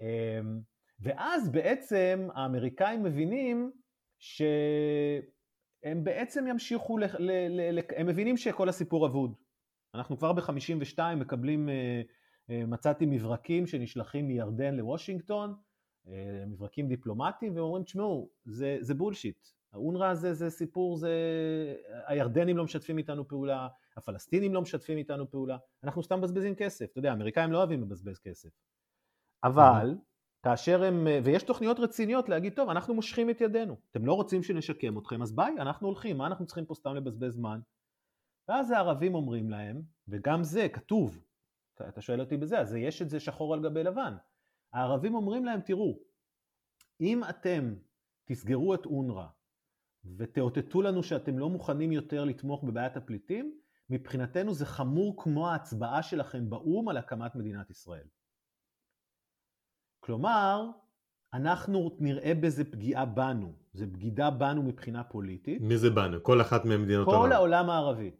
אמ, 0.00 0.60
ואז 1.00 1.48
בעצם 1.48 2.28
האמריקאים 2.34 3.02
מבינים 3.02 3.72
שהם 4.18 6.04
בעצם 6.04 6.46
ימשיכו, 6.46 6.98
ל, 6.98 7.04
ל, 7.18 7.30
ל, 7.78 7.80
הם 7.96 8.06
מבינים 8.06 8.36
שכל 8.36 8.68
הסיפור 8.68 9.06
אבוד. 9.06 9.34
אנחנו 9.94 10.18
כבר 10.18 10.32
ב-52 10.32 10.98
מקבלים, 11.16 11.68
אה, 11.68 12.02
אה, 12.50 12.66
מצאתי 12.66 13.06
מברקים 13.06 13.66
שנשלחים 13.66 14.28
מירדן 14.28 14.74
לוושינגטון, 14.74 15.54
אה, 16.08 16.44
מברקים 16.46 16.88
דיפלומטיים, 16.88 17.54
והם 17.54 17.64
אומרים, 17.64 17.84
תשמעו, 17.84 18.30
זה, 18.44 18.76
זה 18.80 18.94
בולשיט. 18.94 19.48
האונר"א 19.74 20.06
הזה 20.06 20.34
זה 20.34 20.50
סיפור, 20.50 20.96
זה... 20.96 21.10
הירדנים 22.06 22.56
לא 22.56 22.64
משתפים 22.64 22.98
איתנו 22.98 23.28
פעולה, 23.28 23.68
הפלסטינים 23.96 24.54
לא 24.54 24.62
משתפים 24.62 24.98
איתנו 24.98 25.30
פעולה, 25.30 25.58
אנחנו 25.84 26.02
סתם 26.02 26.18
מבזבזים 26.18 26.54
כסף. 26.54 26.90
אתה 26.90 26.98
יודע, 26.98 27.10
האמריקאים 27.10 27.52
לא 27.52 27.58
אוהבים 27.58 27.82
לבזבז 27.82 28.18
כסף. 28.18 28.48
אבל 29.44 29.94
כאשר 30.42 30.84
הם, 30.84 31.06
ויש 31.24 31.42
תוכניות 31.42 31.80
רציניות 31.80 32.28
להגיד, 32.28 32.54
טוב, 32.54 32.68
אנחנו 32.68 32.94
מושכים 32.94 33.30
את 33.30 33.40
ידינו, 33.40 33.76
אתם 33.90 34.06
לא 34.06 34.12
רוצים 34.12 34.42
שנשקם 34.42 34.98
אתכם, 34.98 35.22
אז 35.22 35.36
ביי, 35.36 35.54
אנחנו 35.58 35.88
הולכים, 35.88 36.18
מה 36.18 36.26
אנחנו 36.26 36.46
צריכים 36.46 36.66
פה 36.66 36.74
סתם 36.74 36.94
לבזבז 36.94 37.32
זמן? 37.32 37.60
ואז 38.48 38.70
הערבים 38.70 39.14
אומרים 39.14 39.50
להם, 39.50 39.82
וגם 40.08 40.44
זה 40.44 40.68
כתוב, 40.68 41.24
אתה 41.88 42.00
שואל 42.00 42.20
אותי 42.20 42.36
בזה, 42.36 42.60
אז 42.60 42.74
יש 42.74 43.02
את 43.02 43.10
זה 43.10 43.20
שחור 43.20 43.54
על 43.54 43.62
גבי 43.62 43.82
לבן. 43.82 44.16
הערבים 44.72 45.14
אומרים 45.14 45.44
להם, 45.44 45.60
תראו, 45.60 45.98
אם 47.00 47.20
אתם 47.30 47.74
תסגרו 48.24 48.74
את 48.74 48.86
אונר"א 48.86 49.26
ותאותתו 50.16 50.82
לנו 50.82 51.02
שאתם 51.02 51.38
לא 51.38 51.48
מוכנים 51.48 51.92
יותר 51.92 52.24
לתמוך 52.24 52.64
בבעיית 52.64 52.96
הפליטים, 52.96 53.58
מבחינתנו 53.90 54.54
זה 54.54 54.66
חמור 54.66 55.22
כמו 55.22 55.48
ההצבעה 55.48 56.02
שלכם 56.02 56.50
באו"ם 56.50 56.88
על 56.88 56.96
הקמת 56.96 57.34
מדינת 57.34 57.70
ישראל. 57.70 58.06
כלומר, 60.00 60.70
אנחנו 61.34 61.96
נראה 61.98 62.32
בזה 62.34 62.64
פגיעה 62.64 63.04
בנו, 63.04 63.52
זה 63.72 63.86
בגידה 63.86 64.30
בנו 64.30 64.62
מבחינה 64.62 65.04
פוליטית. 65.04 65.62
מי 65.62 65.78
זה 65.78 65.90
בנו? 65.90 66.22
כל 66.22 66.40
אחת 66.40 66.64
ממדינות 66.64 67.08
העולם. 67.08 67.22
כל 67.22 67.32
העולם 67.32 67.70
הערבי. 67.70 68.10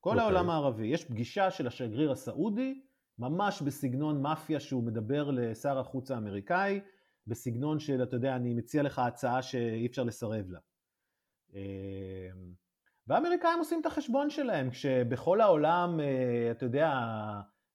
כל 0.00 0.10
okay. 0.10 0.12
אוקיי. 0.12 0.24
העולם 0.24 0.50
הערבי. 0.50 0.86
יש 0.86 1.04
פגישה 1.04 1.50
של 1.50 1.66
השגריר 1.66 2.12
הסעודי, 2.12 2.80
ממש 3.18 3.62
בסגנון 3.62 4.22
מאפיה 4.22 4.60
שהוא 4.60 4.84
מדבר 4.84 5.30
לשר 5.30 5.78
החוץ 5.78 6.10
האמריקאי, 6.10 6.80
בסגנון 7.26 7.78
של, 7.78 8.02
אתה 8.02 8.16
יודע, 8.16 8.36
אני 8.36 8.54
מציע 8.54 8.82
לך 8.82 8.98
הצעה 8.98 9.42
שאי 9.42 9.86
אפשר 9.86 10.02
לסרב 10.02 10.50
לה. 10.50 10.58
אמ, 11.54 12.52
והאמריקאים 13.06 13.58
עושים 13.58 13.80
את 13.80 13.86
החשבון 13.86 14.30
שלהם, 14.30 14.70
כשבכל 14.70 15.40
העולם, 15.40 16.00
אה, 16.00 16.50
אתה 16.50 16.64
יודע, 16.64 16.90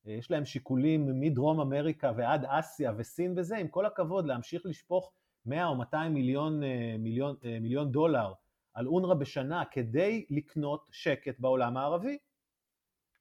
יש 0.05 0.31
להם 0.31 0.45
שיקולים 0.45 1.19
מדרום 1.19 1.59
אמריקה 1.59 2.11
ועד 2.17 2.45
אסיה 2.45 2.93
וסין 2.97 3.33
וזה, 3.37 3.57
עם 3.57 3.67
כל 3.67 3.85
הכבוד 3.85 4.25
להמשיך 4.25 4.65
לשפוך 4.65 5.11
100 5.45 5.65
או 5.65 5.75
200 5.75 6.13
מיליון, 6.13 6.63
אה, 6.63 6.95
מיליון, 6.99 7.35
אה, 7.45 7.59
מיליון 7.59 7.91
דולר 7.91 8.33
על 8.73 8.87
אונר"א 8.87 9.13
בשנה 9.13 9.63
כדי 9.71 10.25
לקנות 10.29 10.89
שקט 10.91 11.39
בעולם 11.39 11.77
הערבי. 11.77 12.17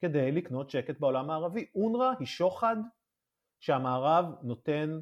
כדי 0.01 0.33
לקנות 0.33 0.71
שקט 0.71 1.01
בעולם 1.01 1.31
הערבי. 1.31 1.67
אונר"א 1.75 2.13
היא 2.19 2.27
שוחד 2.27 2.77
שהמערב 3.61 4.25
נותן 4.43 5.01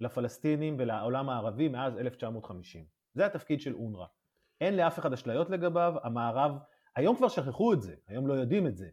לפלסטינים 0.00 0.76
ולעולם 0.78 1.28
הערבי 1.28 1.68
מאז 1.68 1.98
1950. 1.98 2.84
זה 3.14 3.26
התפקיד 3.26 3.60
של 3.60 3.74
אונר"א. 3.74 4.17
אין 4.60 4.76
לאף 4.76 4.98
אחד 4.98 5.12
אשליות 5.12 5.50
לגביו, 5.50 5.94
המערב, 6.02 6.58
היום 6.96 7.16
כבר 7.16 7.28
שכחו 7.28 7.72
את 7.72 7.82
זה, 7.82 7.94
היום 8.06 8.26
לא 8.26 8.34
יודעים 8.34 8.66
את 8.66 8.76
זה, 8.76 8.88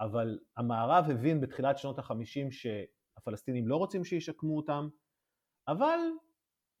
אבל 0.00 0.38
המערב 0.56 1.10
הבין 1.10 1.40
בתחילת 1.40 1.78
שנות 1.78 1.98
החמישים 1.98 2.50
שהפלסטינים 2.50 3.68
לא 3.68 3.76
רוצים 3.76 4.04
שישקמו 4.04 4.56
אותם, 4.56 4.88
אבל 5.68 5.98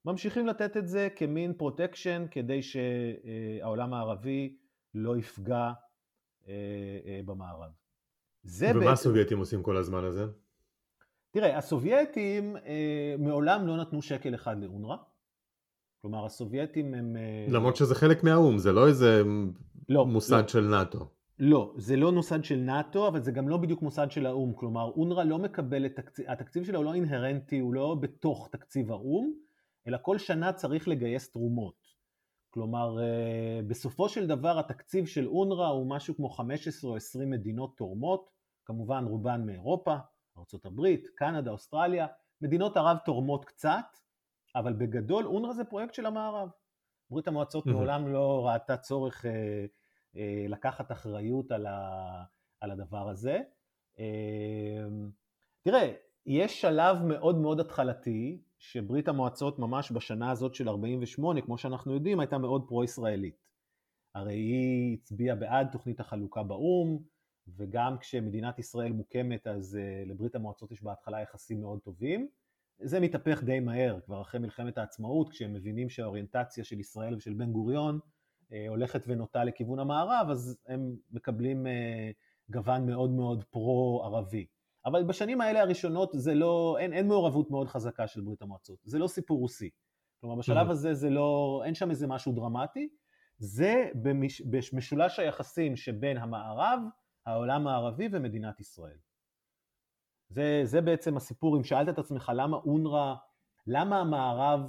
ממשיכים 0.04 0.46
לתת 0.46 0.76
את 0.76 0.88
זה 0.88 1.08
כמין 1.16 1.54
פרוטקשן 1.54 2.26
כדי 2.30 2.60
שהעולם 2.62 3.94
הערבי 3.94 4.56
לא 4.94 5.16
יפגע 5.16 5.72
אה, 6.48 6.52
אה, 7.06 7.20
במערב. 7.24 7.70
ומה 8.44 8.72
בעצם... 8.72 8.88
הסובייטים 8.88 9.38
עושים 9.38 9.62
כל 9.62 9.76
הזמן 9.76 10.04
הזה? 10.04 10.24
תראה, 11.30 11.58
הסובייטים 11.58 12.56
אה, 12.56 13.14
מעולם 13.18 13.66
לא 13.66 13.76
נתנו 13.76 14.02
שקל 14.02 14.34
אחד 14.34 14.60
לאונר"א. 14.60 14.96
כלומר, 16.02 16.24
הסובייטים 16.24 16.94
הם... 16.94 17.16
למרות 17.48 17.76
שזה 17.76 17.94
חלק 17.94 18.24
מהאו"ם, 18.24 18.58
זה 18.58 18.72
לא 18.72 18.88
איזה 18.88 19.22
לא, 19.88 20.06
מוסד 20.06 20.42
לא. 20.42 20.48
של 20.48 20.60
נאט"ו. 20.60 20.98
לא, 21.38 21.74
זה 21.76 21.96
לא 21.96 22.12
מוסד 22.12 22.44
של 22.44 22.56
נאט"ו, 22.56 23.08
אבל 23.08 23.22
זה 23.22 23.32
גם 23.32 23.48
לא 23.48 23.56
בדיוק 23.56 23.82
מוסד 23.82 24.10
של 24.10 24.26
האו"ם. 24.26 24.52
כלומר, 24.52 24.90
אונר"א 24.96 25.24
לא 25.24 25.38
מקבל 25.38 25.86
את 25.86 25.96
תקציב, 25.96 26.24
התקציב 26.28 26.64
שלו 26.64 26.78
הוא 26.78 26.84
לא 26.84 26.94
אינהרנטי, 26.94 27.58
הוא 27.58 27.74
לא 27.74 27.96
בתוך 28.00 28.48
תקציב 28.52 28.92
האו"ם, 28.92 29.32
אלא 29.86 29.98
כל 30.02 30.18
שנה 30.18 30.52
צריך 30.52 30.88
לגייס 30.88 31.30
תרומות. 31.30 31.90
כלומר, 32.50 33.02
אה, 33.02 33.60
בסופו 33.66 34.08
של 34.08 34.26
דבר 34.26 34.58
התקציב 34.58 35.06
של 35.06 35.26
אונר"א 35.26 35.66
הוא 35.66 35.90
משהו 35.90 36.16
כמו 36.16 36.28
15 36.28 36.90
או 36.90 36.96
20 36.96 37.30
מדינות 37.30 37.76
תורמות, 37.76 38.30
כמובן 38.64 39.04
רובן 39.04 39.46
מאירופה, 39.46 39.96
ארה"ב, 40.36 40.86
קנדה, 41.14 41.50
אוסטרליה, 41.50 42.06
מדינות 42.40 42.76
ערב 42.76 42.96
תורמות 43.04 43.44
קצת, 43.44 43.96
אבל 44.54 44.72
בגדול 44.72 45.26
אונר"א 45.26 45.52
זה 45.52 45.64
פרויקט 45.64 45.94
של 45.94 46.06
המערב. 46.06 46.48
ברית 47.10 47.28
המועצות 47.28 47.66
mm-hmm. 47.66 47.70
מעולם 47.70 48.12
לא 48.12 48.46
ראתה 48.46 48.76
צורך 48.76 49.26
אה, 49.26 49.64
אה, 50.16 50.44
לקחת 50.48 50.92
אחריות 50.92 51.52
על, 51.52 51.66
ה, 51.66 52.24
על 52.60 52.70
הדבר 52.70 53.08
הזה. 53.08 53.40
אה, 53.98 54.86
תראה, 55.62 55.92
יש 56.26 56.60
שלב 56.60 56.96
מאוד 57.02 57.38
מאוד 57.38 57.60
התחלתי, 57.60 58.42
שברית 58.58 59.08
המועצות 59.08 59.58
ממש 59.58 59.92
בשנה 59.92 60.30
הזאת 60.30 60.54
של 60.54 60.68
48, 60.68 61.40
כמו 61.40 61.58
שאנחנו 61.58 61.94
יודעים, 61.94 62.20
הייתה 62.20 62.38
מאוד 62.38 62.68
פרו-ישראלית. 62.68 63.46
הרי 64.14 64.34
היא 64.34 64.98
הצביעה 64.98 65.36
בעד 65.36 65.68
תוכנית 65.72 66.00
החלוקה 66.00 66.42
באו"ם, 66.42 66.98
וגם 67.56 67.98
כשמדינת 67.98 68.58
ישראל 68.58 68.92
מוקמת 68.92 69.46
אז 69.46 69.78
uh, 69.78 70.08
לברית 70.08 70.34
המועצות 70.34 70.72
יש 70.72 70.82
בהתחלה 70.82 71.20
יחסים 71.20 71.60
מאוד 71.60 71.78
טובים. 71.80 72.28
זה 72.82 73.00
מתהפך 73.00 73.42
די 73.42 73.60
מהר, 73.60 74.00
כבר 74.00 74.22
אחרי 74.22 74.40
מלחמת 74.40 74.78
העצמאות, 74.78 75.28
כשהם 75.28 75.52
מבינים 75.52 75.88
שהאוריינטציה 75.88 76.64
של 76.64 76.80
ישראל 76.80 77.14
ושל 77.14 77.34
בן 77.34 77.52
גוריון 77.52 77.98
אה, 78.52 78.66
הולכת 78.68 79.04
ונוטה 79.06 79.44
לכיוון 79.44 79.78
המערב, 79.78 80.26
אז 80.30 80.58
הם 80.66 80.96
מקבלים 81.10 81.66
אה, 81.66 82.10
גוון 82.50 82.86
מאוד 82.86 83.10
מאוד 83.10 83.44
פרו-ערבי. 83.44 84.46
אבל 84.84 85.04
בשנים 85.04 85.40
האלה 85.40 85.60
הראשונות 85.60 86.10
זה 86.14 86.34
לא, 86.34 86.76
אין, 86.80 86.92
אין 86.92 87.08
מעורבות 87.08 87.50
מאוד 87.50 87.68
חזקה 87.68 88.06
של 88.06 88.20
ברית 88.20 88.42
המועצות, 88.42 88.78
זה 88.84 88.98
לא 88.98 89.06
סיפור 89.06 89.38
רוסי. 89.38 89.70
כלומר 90.20 90.36
בשלב. 90.36 90.70
הזה 90.70 90.94
זה 90.94 91.10
לא, 91.10 91.62
אין 91.64 91.74
שם 91.74 91.90
איזה 91.90 92.06
משהו 92.06 92.32
דרמטי, 92.32 92.88
זה 93.38 93.88
במש, 93.94 94.40
במשולש 94.40 95.18
היחסים 95.18 95.76
שבין 95.76 96.16
המערב, 96.16 96.80
העולם 97.26 97.66
הערבי 97.66 98.08
ומדינת 98.12 98.60
ישראל. 98.60 98.96
זה, 100.30 100.60
זה 100.64 100.80
בעצם 100.80 101.16
הסיפור, 101.16 101.56
אם 101.56 101.64
שאלת 101.64 101.88
את 101.88 101.98
עצמך 101.98 102.32
למה 102.34 102.56
אונר"א, 102.56 103.14
למה 103.66 104.00
המערב 104.00 104.60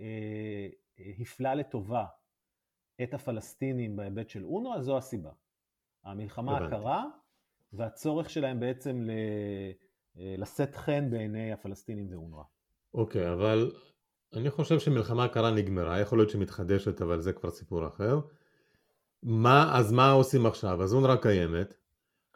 אה, 0.00 0.68
אה, 1.00 1.12
הפלה 1.18 1.54
לטובה 1.54 2.04
את 3.02 3.14
הפלסטינים 3.14 3.96
בהיבט 3.96 4.28
של 4.28 4.44
אונר"א, 4.44 4.80
זו 4.80 4.96
הסיבה. 4.96 5.30
המלחמה 6.04 6.58
הקרה 6.58 7.04
והצורך 7.72 8.30
שלהם 8.30 8.60
בעצם 8.60 9.02
ל, 9.02 9.10
אה, 10.18 10.34
לשאת 10.38 10.76
חן 10.76 11.10
בעיני 11.10 11.52
הפלסטינים 11.52 12.06
ואונר"א. 12.10 12.42
אוקיי, 12.94 13.26
okay, 13.26 13.32
אבל 13.32 13.72
אני 14.34 14.50
חושב 14.50 14.78
שמלחמה 14.78 15.28
קרה 15.28 15.50
נגמרה, 15.50 16.00
יכול 16.00 16.18
להיות 16.18 16.30
שמתחדשת, 16.30 17.02
אבל 17.02 17.20
זה 17.20 17.32
כבר 17.32 17.50
סיפור 17.50 17.86
אחר. 17.86 18.20
מה, 19.22 19.78
אז 19.78 19.92
מה 19.92 20.10
עושים 20.10 20.46
עכשיו? 20.46 20.82
אז 20.82 20.94
אונר"א 20.94 21.16
קיימת, 21.16 21.74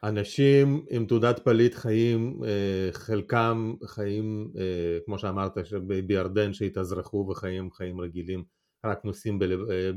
אנשים 0.04 0.84
עם 0.90 1.06
תעודת 1.06 1.38
פליט 1.38 1.74
חיים, 1.74 2.40
אה, 2.44 2.88
חלקם 2.92 3.74
חיים, 3.86 4.52
אה, 4.58 4.98
כמו 5.06 5.18
שאמרת, 5.18 5.52
בירדן 6.06 6.52
שהתאזרחו 6.52 7.26
וחיים 7.30 7.70
חיים 7.70 8.00
רגילים, 8.00 8.44
רק 8.86 9.04
נושאים 9.04 9.38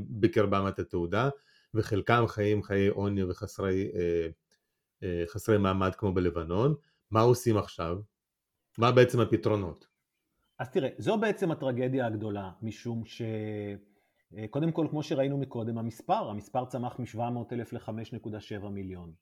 בקרבם 0.08 0.68
את 0.68 0.78
התעודה, 0.78 1.28
וחלקם 1.74 2.24
חיים 2.26 2.62
חיי 2.62 2.88
עוני 2.88 3.24
וחסרי 3.24 3.90
חסרי 5.26 5.58
מעמד 5.58 5.94
כמו 5.94 6.14
בלבנון. 6.14 6.74
מה 7.10 7.20
עושים 7.20 7.56
עכשיו? 7.56 7.98
מה 8.78 8.92
בעצם 8.92 9.20
הפתרונות? 9.20 9.86
אז 10.58 10.70
תראה, 10.70 10.88
זו 10.98 11.18
בעצם 11.18 11.50
הטרגדיה 11.50 12.06
הגדולה, 12.06 12.50
משום 12.62 13.02
שקודם 13.04 14.72
כל, 14.72 14.86
כמו 14.90 15.02
שראינו 15.02 15.38
מקודם, 15.38 15.78
המספר, 15.78 16.30
המספר 16.30 16.64
צמח 16.64 16.98
מ-700 16.98 17.52
אלף 17.52 17.72
ל-5.7 17.72 18.68
מיליון. 18.68 19.12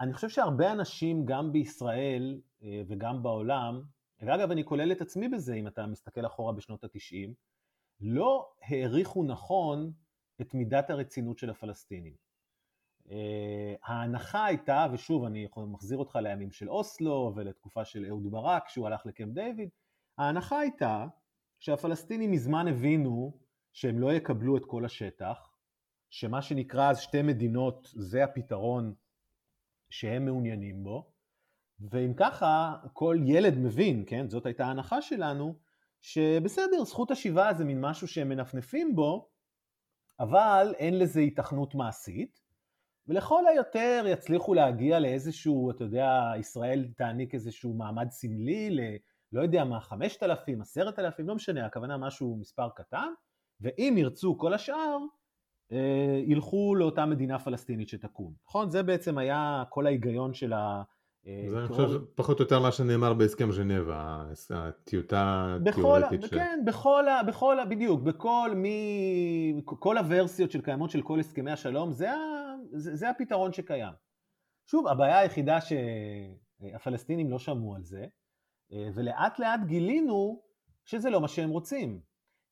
אני 0.00 0.12
חושב 0.12 0.28
שהרבה 0.28 0.72
אנשים, 0.72 1.24
גם 1.26 1.52
בישראל 1.52 2.40
וגם 2.62 3.22
בעולם, 3.22 3.82
ואגב, 4.20 4.50
אני 4.50 4.64
כולל 4.64 4.92
את 4.92 5.00
עצמי 5.00 5.28
בזה, 5.28 5.54
אם 5.54 5.66
אתה 5.66 5.86
מסתכל 5.86 6.26
אחורה 6.26 6.52
בשנות 6.52 6.84
ה-90, 6.84 7.30
לא 8.00 8.52
העריכו 8.62 9.24
נכון 9.24 9.92
את 10.40 10.54
מידת 10.54 10.90
הרצינות 10.90 11.38
של 11.38 11.50
הפלסטינים. 11.50 12.14
Uh, 13.06 13.10
ההנחה 13.82 14.44
הייתה, 14.44 14.86
ושוב 14.92 15.24
אני 15.24 15.48
מחזיר 15.56 15.98
אותך 15.98 16.16
לימים 16.16 16.50
של 16.52 16.70
אוסלו 16.70 17.32
ולתקופה 17.36 17.84
של 17.84 18.06
אהוד 18.06 18.30
ברק 18.30 18.68
שהוא 18.68 18.86
הלך 18.86 19.06
לקמפ 19.06 19.34
דיוויד, 19.34 19.68
ההנחה 20.18 20.58
הייתה 20.58 21.06
שהפלסטינים 21.58 22.30
מזמן 22.30 22.68
הבינו 22.68 23.38
שהם 23.72 23.98
לא 23.98 24.12
יקבלו 24.12 24.56
את 24.56 24.64
כל 24.64 24.84
השטח, 24.84 25.50
שמה 26.10 26.42
שנקרא 26.42 26.90
אז 26.90 27.00
שתי 27.00 27.22
מדינות 27.22 27.92
זה 27.94 28.24
הפתרון 28.24 28.94
שהם 29.94 30.24
מעוניינים 30.24 30.84
בו, 30.84 31.10
ואם 31.90 32.14
ככה 32.16 32.76
כל 32.92 33.18
ילד 33.24 33.58
מבין, 33.58 34.04
כן, 34.06 34.28
זאת 34.28 34.46
הייתה 34.46 34.66
ההנחה 34.66 35.02
שלנו, 35.02 35.54
שבסדר, 36.00 36.84
זכות 36.84 37.10
השיבה 37.10 37.54
זה 37.54 37.64
מין 37.64 37.80
משהו 37.80 38.08
שהם 38.08 38.28
מנפנפים 38.28 38.96
בו, 38.96 39.28
אבל 40.20 40.74
אין 40.78 40.98
לזה 40.98 41.20
התכנות 41.20 41.74
מעשית, 41.74 42.40
ולכל 43.06 43.46
היותר 43.46 44.04
יצליחו 44.08 44.54
להגיע 44.54 45.00
לאיזשהו, 45.00 45.70
אתה 45.70 45.84
יודע, 45.84 46.32
ישראל 46.38 46.88
תעניק 46.96 47.34
איזשהו 47.34 47.74
מעמד 47.74 48.10
סמלי 48.10 48.70
ל... 48.70 48.80
לא 49.32 49.42
יודע 49.42 49.64
מה, 49.64 49.80
5,000, 49.80 50.60
10,000, 50.60 51.28
לא 51.28 51.34
משנה, 51.34 51.66
הכוונה 51.66 51.96
משהו 51.96 52.36
מספר 52.40 52.68
קטן, 52.76 53.08
ואם 53.60 53.94
ירצו 53.98 54.38
כל 54.38 54.54
השאר, 54.54 54.98
ילכו 56.26 56.74
לאותה 56.74 57.06
מדינה 57.06 57.38
פלסטינית 57.38 57.88
שתקום. 57.88 58.32
נכון? 58.46 58.70
זה 58.70 58.82
בעצם 58.82 59.18
היה 59.18 59.64
כל 59.68 59.86
ההיגיון 59.86 60.34
של 60.34 60.52
ה... 60.52 60.82
אה, 61.26 61.44
זה 61.48 61.58
אני 61.58 61.68
חושב 61.68 62.04
פחות 62.14 62.40
או 62.40 62.44
יותר 62.44 62.60
מה 62.60 62.72
שנאמר 62.72 63.14
בהסכם 63.14 63.52
ז'נבה, 63.52 64.24
הטיוטה 64.50 65.56
התיאורטית 65.66 66.22
של... 66.22 66.28
כן, 66.28 66.60
בכל, 66.66 67.08
ה, 67.08 67.22
בכל, 67.22 67.60
ה, 67.60 67.64
בדיוק, 67.64 68.02
בכל 68.02 68.50
מי, 68.56 69.62
כל 69.64 69.98
הוורסיות 69.98 70.50
של 70.50 70.60
קיימות 70.60 70.90
של 70.90 71.02
כל 71.02 71.20
הסכמי 71.20 71.50
השלום, 71.50 71.92
זה, 71.92 72.12
ה, 72.12 72.16
זה, 72.72 72.96
זה 72.96 73.10
הפתרון 73.10 73.52
שקיים. 73.52 73.92
שוב, 74.66 74.86
הבעיה 74.86 75.18
היחידה 75.18 75.58
שהפלסטינים 75.60 77.30
לא 77.30 77.38
שמעו 77.38 77.74
על 77.74 77.82
זה, 77.84 78.06
אה, 78.72 78.88
ולאט 78.94 79.38
לאט 79.38 79.60
גילינו 79.66 80.42
שזה 80.84 81.10
לא 81.10 81.20
מה 81.20 81.28
שהם 81.28 81.50
רוצים. 81.50 82.00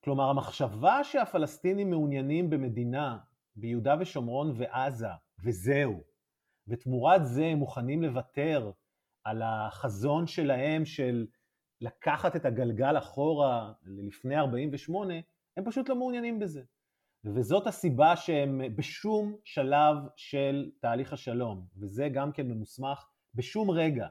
כלומר, 0.05 0.31
המחשבה 0.31 1.05
שהפלסטינים 1.05 1.91
מעוניינים 1.91 2.51
במדינה 2.51 3.19
ביהודה 3.57 3.95
ושומרון 4.01 4.53
ועזה, 4.57 5.07
וזהו, 5.45 6.03
ותמורת 6.69 7.27
זה 7.27 7.45
הם 7.45 7.59
מוכנים 7.59 8.03
לוותר 8.03 8.71
על 9.25 9.43
החזון 9.43 10.27
שלהם 10.27 10.85
של 10.85 11.27
לקחת 11.81 12.37
את 12.37 12.45
הגלגל 12.45 12.99
אחורה 12.99 13.73
לפני 13.83 14.39
48, 14.39 15.15
הם 15.57 15.65
פשוט 15.65 15.89
לא 15.89 15.97
מעוניינים 15.97 16.39
בזה. 16.39 16.63
וזאת 17.25 17.67
הסיבה 17.67 18.17
שהם 18.17 18.61
בשום 18.77 19.37
שלב 19.45 19.97
של 20.17 20.71
תהליך 20.81 21.13
השלום, 21.13 21.67
וזה 21.77 22.09
גם 22.09 22.33
כן 22.33 22.49
ממוסמך 22.49 23.09
בשום 23.35 23.71
רגע, 23.71 24.09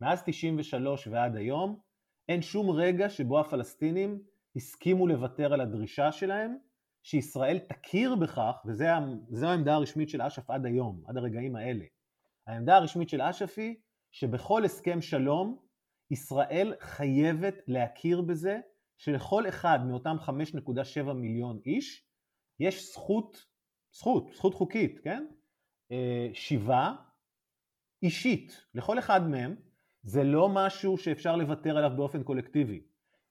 מאז 0.00 0.22
93 0.26 1.06
ועד 1.06 1.36
היום, 1.36 1.80
אין 2.28 2.42
שום 2.42 2.70
רגע 2.70 3.08
שבו 3.08 3.40
הפלסטינים 3.40 4.22
הסכימו 4.56 5.06
לוותר 5.06 5.52
על 5.52 5.60
הדרישה 5.60 6.12
שלהם 6.12 6.56
שישראל 7.02 7.58
תכיר 7.58 8.14
בכך, 8.14 8.56
וזו 8.66 9.46
העמדה 9.46 9.74
הרשמית 9.74 10.08
של 10.08 10.22
אש"ף 10.22 10.50
עד 10.50 10.66
היום, 10.66 11.02
עד 11.06 11.16
הרגעים 11.16 11.56
האלה. 11.56 11.84
העמדה 12.46 12.76
הרשמית 12.76 13.08
של 13.08 13.22
אש"ף 13.22 13.58
היא 13.58 13.76
שבכל 14.12 14.64
הסכם 14.64 15.00
שלום 15.00 15.58
ישראל 16.10 16.74
חייבת 16.80 17.54
להכיר 17.66 18.20
בזה 18.20 18.60
שלכל 18.96 19.48
אחד 19.48 19.78
מאותם 19.86 20.16
5.7 20.20 21.12
מיליון 21.12 21.60
איש 21.66 22.08
יש 22.60 22.92
זכות, 22.92 23.44
זכות, 23.92 24.32
זכות 24.34 24.54
חוקית, 24.54 24.98
כן? 24.98 25.26
אה, 25.92 26.30
שיבה 26.32 26.92
אישית 28.02 28.66
לכל 28.74 28.98
אחד 28.98 29.28
מהם, 29.28 29.56
זה 30.02 30.24
לא 30.24 30.48
משהו 30.48 30.98
שאפשר 30.98 31.36
לוותר 31.36 31.76
עליו 31.76 31.90
באופן 31.96 32.22
קולקטיבי. 32.22 32.82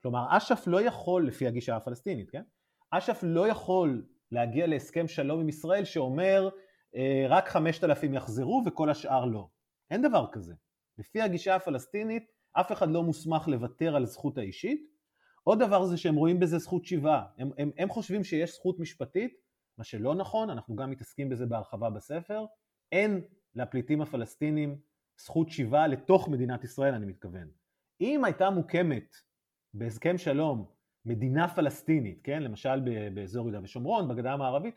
כלומר, 0.01 0.25
אש"ף 0.29 0.63
לא 0.67 0.81
יכול, 0.81 1.27
לפי 1.27 1.47
הגישה 1.47 1.75
הפלסטינית, 1.75 2.29
כן? 2.31 2.41
אש"ף 2.91 3.19
לא 3.23 3.47
יכול 3.47 4.05
להגיע 4.31 4.67
להסכם 4.67 5.07
שלום 5.07 5.39
עם 5.39 5.49
ישראל 5.49 5.85
שאומר 5.85 6.49
אה, 6.95 7.25
רק 7.29 7.49
5,000 7.49 8.13
יחזרו 8.13 8.63
וכל 8.65 8.89
השאר 8.89 9.25
לא. 9.25 9.47
אין 9.91 10.01
דבר 10.01 10.25
כזה. 10.31 10.53
לפי 10.97 11.21
הגישה 11.21 11.55
הפלסטינית, 11.55 12.31
אף 12.53 12.71
אחד 12.71 12.89
לא 12.89 13.03
מוסמך 13.03 13.47
לוותר 13.47 13.95
על 13.95 14.05
זכות 14.05 14.37
האישית. 14.37 14.97
עוד 15.43 15.59
דבר 15.59 15.85
זה 15.85 15.97
שהם 15.97 16.15
רואים 16.15 16.39
בזה 16.39 16.57
זכות 16.57 16.85
שיבה. 16.85 17.23
הם, 17.37 17.49
הם, 17.57 17.71
הם 17.77 17.89
חושבים 17.89 18.23
שיש 18.23 18.55
זכות 18.55 18.79
משפטית, 18.79 19.37
מה 19.77 19.83
שלא 19.83 20.15
נכון, 20.15 20.49
אנחנו 20.49 20.75
גם 20.75 20.89
מתעסקים 20.89 21.29
בזה 21.29 21.45
בהרחבה 21.45 21.89
בספר. 21.89 22.45
אין 22.91 23.21
לפליטים 23.55 24.01
הפלסטינים 24.01 24.79
זכות 25.19 25.49
שיבה 25.49 25.87
לתוך 25.87 26.29
מדינת 26.29 26.63
ישראל, 26.63 26.93
אני 26.93 27.05
מתכוון. 27.05 27.47
אם 28.01 28.25
הייתה 28.25 28.49
מוקמת 28.49 29.15
בהסכם 29.73 30.17
שלום 30.17 30.65
מדינה 31.05 31.47
פלסטינית, 31.47 32.19
כן, 32.23 32.43
למשל 32.43 32.79
באזור 33.13 33.45
יהודה 33.45 33.63
ושומרון, 33.63 34.07
בגדה 34.07 34.33
המערבית, 34.33 34.75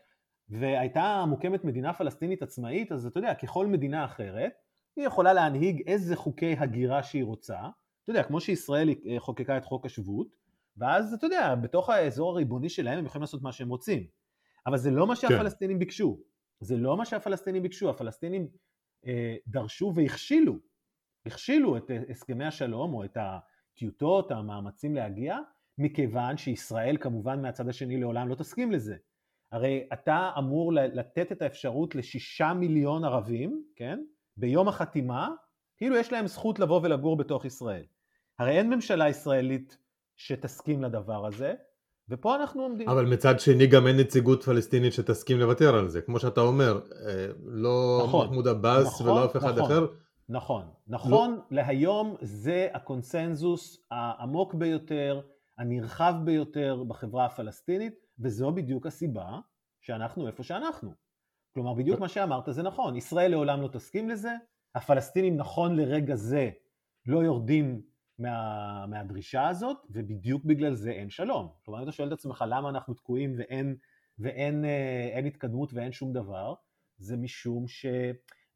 והייתה 0.49 1.25
מוקמת 1.27 1.63
מדינה 1.63 1.93
פלסטינית 1.93 2.41
עצמאית, 2.41 2.91
אז 2.91 3.05
אתה 3.05 3.19
יודע, 3.19 3.33
ככל 3.33 3.67
מדינה 3.67 4.05
אחרת, 4.05 4.53
היא 4.95 5.05
יכולה 5.05 5.33
להנהיג 5.33 5.83
איזה 5.87 6.15
חוקי 6.15 6.55
הגירה 6.59 7.03
שהיא 7.03 7.23
רוצה, 7.23 7.59
אתה 8.03 8.09
יודע, 8.11 8.23
כמו 8.23 8.41
שישראל 8.41 8.89
אה, 8.89 9.19
חוקקה 9.19 9.57
את 9.57 9.65
חוק 9.65 9.85
השבות, 9.85 10.27
ואז 10.77 11.13
אתה 11.13 11.25
יודע, 11.25 11.55
בתוך 11.55 11.89
האזור 11.89 12.31
הריבוני 12.31 12.69
שלהם 12.69 12.99
הם 12.99 13.05
יכולים 13.05 13.21
לעשות 13.21 13.41
מה 13.41 13.51
שהם 13.51 13.69
רוצים. 13.69 14.07
אבל 14.67 14.77
זה 14.77 14.91
לא 14.91 15.07
מה 15.07 15.15
כן. 15.15 15.21
שהפלסטינים 15.21 15.75
כן. 15.75 15.79
ביקשו. 15.79 16.19
זה 16.59 16.77
לא 16.77 16.97
מה 16.97 17.05
שהפלסטינים 17.05 17.63
ביקשו, 17.63 17.89
הפלסטינים 17.89 18.47
אה, 19.07 19.35
דרשו 19.47 19.91
והכשילו, 19.95 20.59
הכשילו 21.25 21.77
את 21.77 21.91
אה, 21.91 21.97
הסכמי 22.09 22.45
השלום 22.45 22.93
או 22.93 23.03
את 23.03 23.17
הטיוטות, 23.73 24.31
המאמצים 24.31 24.95
להגיע, 24.95 25.37
מכיוון 25.77 26.37
שישראל 26.37 26.97
כמובן 26.99 27.41
מהצד 27.41 27.69
השני 27.69 27.97
לעולם 27.97 28.29
לא 28.29 28.35
תסכים 28.35 28.71
לזה. 28.71 28.95
הרי 29.51 29.87
אתה 29.93 30.31
אמור 30.37 30.73
לתת 30.73 31.31
את 31.31 31.41
האפשרות 31.41 31.95
לשישה 31.95 32.53
מיליון 32.53 33.05
ערבים, 33.05 33.63
כן, 33.75 33.99
ביום 34.37 34.67
החתימה, 34.67 35.29
כאילו 35.77 35.95
יש 35.95 36.11
להם 36.11 36.27
זכות 36.27 36.59
לבוא 36.59 36.79
ולגור 36.83 37.17
בתוך 37.17 37.45
ישראל. 37.45 37.83
הרי 38.39 38.57
אין 38.57 38.69
ממשלה 38.69 39.09
ישראלית 39.09 39.77
שתסכים 40.17 40.83
לדבר 40.83 41.25
הזה, 41.25 41.53
ופה 42.09 42.35
אנחנו 42.35 42.63
עומדים. 42.63 42.89
אבל 42.89 43.05
מצד 43.05 43.39
שני 43.39 43.67
גם 43.67 43.87
אין 43.87 43.97
נציגות 43.97 44.43
פלסטינית 44.43 44.93
שתסכים 44.93 45.39
לוותר 45.39 45.75
על 45.75 45.89
זה. 45.89 46.01
כמו 46.01 46.19
שאתה 46.19 46.41
אומר, 46.41 46.79
אה, 47.07 47.27
לא 47.45 48.03
נכון, 48.07 48.27
מחמוד 48.27 48.47
עבאס 48.47 48.87
נכון, 48.87 49.09
ולא 49.09 49.25
אף 49.25 49.37
אחד 49.37 49.57
נכון, 49.57 49.71
אחר. 49.71 49.85
נכון, 50.31 50.71
נכון, 50.87 51.31
לא... 51.31 51.41
להיום 51.51 52.15
זה 52.21 52.67
הקונסנזוס 52.73 53.85
העמוק 53.91 54.53
ביותר, 54.53 55.21
הנרחב 55.57 56.13
ביותר 56.23 56.83
בחברה 56.83 57.25
הפלסטינית, 57.25 57.93
וזו 58.19 58.51
בדיוק 58.51 58.87
הסיבה 58.87 59.39
שאנחנו 59.81 60.27
איפה 60.27 60.43
שאנחנו. 60.43 60.93
כלומר, 61.53 61.73
בדיוק 61.73 61.99
מה 61.99 62.07
שאמרת 62.07 62.43
זה 62.47 62.63
נכון, 62.63 62.95
ישראל 62.95 63.31
לעולם 63.31 63.61
לא 63.61 63.67
תסכים 63.67 64.09
לזה, 64.09 64.31
הפלסטינים 64.75 65.37
נכון 65.37 65.75
לרגע 65.75 66.15
זה 66.15 66.49
לא 67.05 67.19
יורדים 67.19 67.81
מה, 68.19 68.85
מהדרישה 68.87 69.47
הזאת, 69.47 69.77
ובדיוק 69.89 70.45
בגלל 70.45 70.75
זה 70.75 70.91
אין 70.91 71.09
שלום. 71.09 71.49
כלומר, 71.65 71.79
אם 71.79 71.83
אתה 71.83 71.91
שואל 71.91 72.07
את 72.07 72.13
עצמך 72.13 72.45
למה 72.47 72.69
אנחנו 72.69 72.93
תקועים 72.93 73.35
ואין, 73.37 73.75
ואין 74.19 74.65
אין 75.11 75.25
התקדמות 75.25 75.73
ואין 75.73 75.91
שום 75.91 76.13
דבר, 76.13 76.53
זה 76.97 77.17
משום 77.17 77.67
ש... 77.67 77.85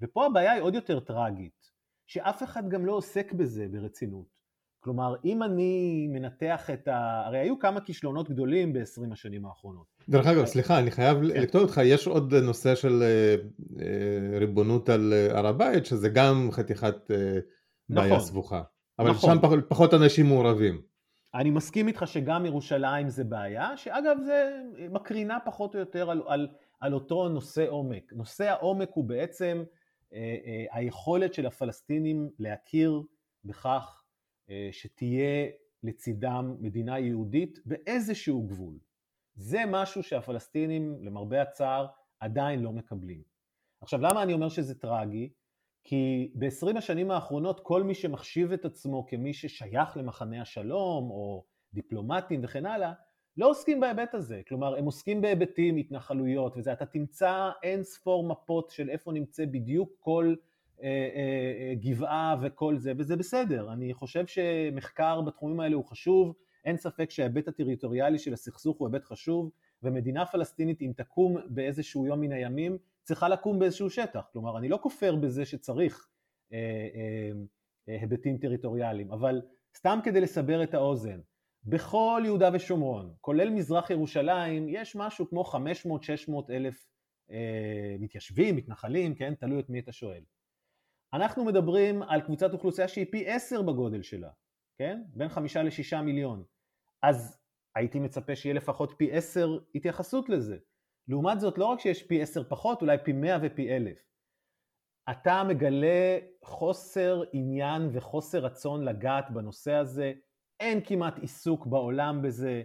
ופה 0.01 0.25
הבעיה 0.25 0.51
היא 0.51 0.61
עוד 0.61 0.75
יותר 0.75 0.99
טרגית, 0.99 1.64
שאף 2.07 2.43
אחד 2.43 2.69
גם 2.69 2.85
לא 2.85 2.93
עוסק 2.93 3.33
בזה 3.33 3.67
ברצינות. 3.71 4.35
כלומר, 4.79 5.15
אם 5.25 5.43
אני 5.43 6.07
מנתח 6.09 6.69
את 6.69 6.87
ה... 6.87 7.23
הרי 7.25 7.39
היו 7.39 7.59
כמה 7.59 7.81
כישלונות 7.81 8.29
גדולים 8.29 8.73
ב-20 8.73 9.13
השנים 9.13 9.45
האחרונות. 9.45 9.85
דרך 10.09 10.27
אגב, 10.27 10.45
סליחה, 10.45 10.79
אני 10.79 10.91
חייב 10.91 11.17
כן. 11.17 11.23
לקטוע 11.23 11.61
אותך, 11.61 11.81
יש 11.83 12.07
עוד 12.07 12.33
נושא 12.33 12.75
של 12.75 13.03
אה, 13.03 13.35
אה, 13.81 14.39
ריבונות 14.39 14.89
על 14.89 15.13
אה, 15.13 15.37
הר 15.37 15.47
הבית, 15.47 15.85
שזה 15.85 16.09
גם 16.09 16.49
חתיכת 16.51 16.95
בעיה 17.89 18.07
נכון, 18.07 18.19
סבוכה. 18.19 18.61
אבל 18.99 19.09
נכון. 19.09 19.35
שם 19.35 19.41
פחות, 19.41 19.59
פחות 19.67 19.93
אנשים 19.93 20.25
מעורבים. 20.25 20.81
אני 21.35 21.49
מסכים 21.49 21.87
איתך 21.87 22.03
שגם 22.07 22.45
ירושלים 22.45 23.09
זה 23.09 23.23
בעיה, 23.23 23.77
שאגב 23.77 24.17
זה 24.25 24.61
מקרינה 24.89 25.37
פחות 25.45 25.75
או 25.75 25.79
יותר 25.79 26.11
על, 26.11 26.21
על, 26.27 26.47
על 26.79 26.93
אותו 26.93 27.29
נושא 27.29 27.65
עומק. 27.67 28.13
נושא 28.13 28.49
העומק 28.49 28.89
הוא 28.93 29.05
בעצם 29.05 29.63
היכולת 30.71 31.33
של 31.33 31.45
הפלסטינים 31.45 32.29
להכיר 32.39 33.03
בכך 33.45 34.03
אה, 34.49 34.69
שתהיה 34.71 35.47
לצידם 35.83 36.55
מדינה 36.59 36.99
יהודית 36.99 37.59
באיזשהו 37.65 38.43
גבול. 38.43 38.79
זה 39.35 39.59
משהו 39.67 40.03
שהפלסטינים, 40.03 40.97
למרבה 41.01 41.41
הצער, 41.41 41.87
עדיין 42.19 42.59
לא 42.59 42.71
מקבלים. 42.71 43.21
עכשיו, 43.81 44.01
למה 44.01 44.23
אני 44.23 44.33
אומר 44.33 44.49
שזה 44.49 44.79
טרגי? 44.79 45.29
כי 45.83 46.31
ב-20 46.35 46.77
השנים 46.77 47.11
האחרונות 47.11 47.59
כל 47.59 47.83
מי 47.83 47.95
שמחשיב 47.95 48.51
את 48.51 48.65
עצמו 48.65 49.05
כמי 49.07 49.33
ששייך 49.33 49.97
למחנה 49.97 50.41
השלום, 50.41 51.11
או 51.11 51.45
דיפלומטים 51.73 52.41
וכן 52.43 52.65
הלאה, 52.65 52.93
לא 53.37 53.49
עוסקים 53.49 53.79
בהיבט 53.79 54.13
הזה. 54.13 54.41
כלומר, 54.47 54.77
הם 54.77 54.85
עוסקים 54.85 55.21
בהיבטים, 55.21 55.77
התנחלויות 55.77 56.57
וזה. 56.57 56.73
אתה 56.73 56.85
תמצא 56.85 57.49
אין 57.63 57.83
ספור 57.83 58.27
מפות 58.27 58.69
של 58.69 58.89
איפה 58.89 59.11
נמצא 59.11 59.45
בדיוק 59.45 59.89
כל 59.99 60.35
אה, 60.83 60.87
אה, 60.87 61.69
אה, 61.69 61.73
גבעה 61.75 62.35
וכל 62.41 62.77
זה, 62.77 62.93
וזה 62.97 63.15
בסדר. 63.15 63.73
אני 63.73 63.93
חושב 63.93 64.27
שמחקר 64.27 65.21
בתחומים 65.21 65.59
האלה 65.59 65.75
הוא 65.75 65.85
חשוב, 65.85 66.33
אין 66.65 66.77
ספק 66.77 67.09
שההיבט 67.09 67.47
הטריטוריאלי 67.47 68.19
של 68.19 68.33
הסכסוך 68.33 68.77
הוא 68.77 68.87
היבט 68.87 69.05
חשוב, 69.05 69.51
ומדינה 69.83 70.25
פלסטינית, 70.25 70.81
אם 70.81 70.91
תקום 70.95 71.37
באיזשהו 71.47 72.05
יום 72.05 72.21
מן 72.21 72.31
הימים, 72.31 72.77
צריכה 73.03 73.29
לקום 73.29 73.59
באיזשהו 73.59 73.89
שטח. 73.89 74.29
כלומר, 74.33 74.57
אני 74.57 74.69
לא 74.69 74.79
כופר 74.81 75.15
בזה 75.15 75.45
שצריך 75.45 76.07
אה, 76.53 76.57
אה, 76.57 77.31
אה, 77.89 78.01
היבטים 78.01 78.37
טריטוריאליים, 78.37 79.11
אבל 79.11 79.41
סתם 79.77 79.99
כדי 80.03 80.21
לסבר 80.21 80.63
את 80.63 80.73
האוזן, 80.73 81.19
בכל 81.65 82.21
יהודה 82.25 82.49
ושומרון, 82.53 83.13
כולל 83.21 83.49
מזרח 83.49 83.89
ירושלים, 83.89 84.69
יש 84.69 84.95
משהו 84.95 85.29
כמו 85.29 85.43
500-600 85.43 85.55
אלף 86.49 86.87
אה, 87.31 87.95
מתיישבים, 87.99 88.55
מתנחלים, 88.55 89.15
כן? 89.15 89.35
תלוי 89.35 89.59
את 89.59 89.69
מי 89.69 89.79
אתה 89.79 89.91
שואל. 89.91 90.23
אנחנו 91.13 91.45
מדברים 91.45 92.03
על 92.03 92.21
קבוצת 92.21 92.53
אוכלוסייה 92.53 92.87
שהיא 92.87 93.05
פי 93.11 93.29
עשר 93.29 93.61
בגודל 93.61 94.01
שלה, 94.01 94.29
כן? 94.77 95.01
בין 95.07 95.29
חמישה 95.29 95.63
לשישה 95.63 96.01
מיליון. 96.01 96.43
אז 97.03 97.39
הייתי 97.75 97.99
מצפה 97.99 98.35
שיהיה 98.35 98.55
לפחות 98.55 98.93
פי 98.97 99.11
עשר 99.11 99.57
התייחסות 99.75 100.29
לזה. 100.29 100.57
לעומת 101.07 101.39
זאת, 101.39 101.57
לא 101.57 101.65
רק 101.65 101.79
שיש 101.79 102.03
פי 102.03 102.21
עשר 102.21 102.43
פחות, 102.49 102.81
אולי 102.81 102.97
פי 103.03 103.13
מאה 103.13 103.37
ופי 103.43 103.75
אלף. 103.75 103.97
אתה 105.11 105.43
מגלה 105.43 106.17
חוסר 106.43 107.23
עניין 107.33 107.89
וחוסר 107.93 108.39
רצון 108.39 108.83
לגעת 108.83 109.31
בנושא 109.31 109.73
הזה, 109.73 110.13
אין 110.65 110.81
כמעט 110.85 111.19
עיסוק 111.19 111.65
בעולם 111.65 112.21
בזה, 112.21 112.61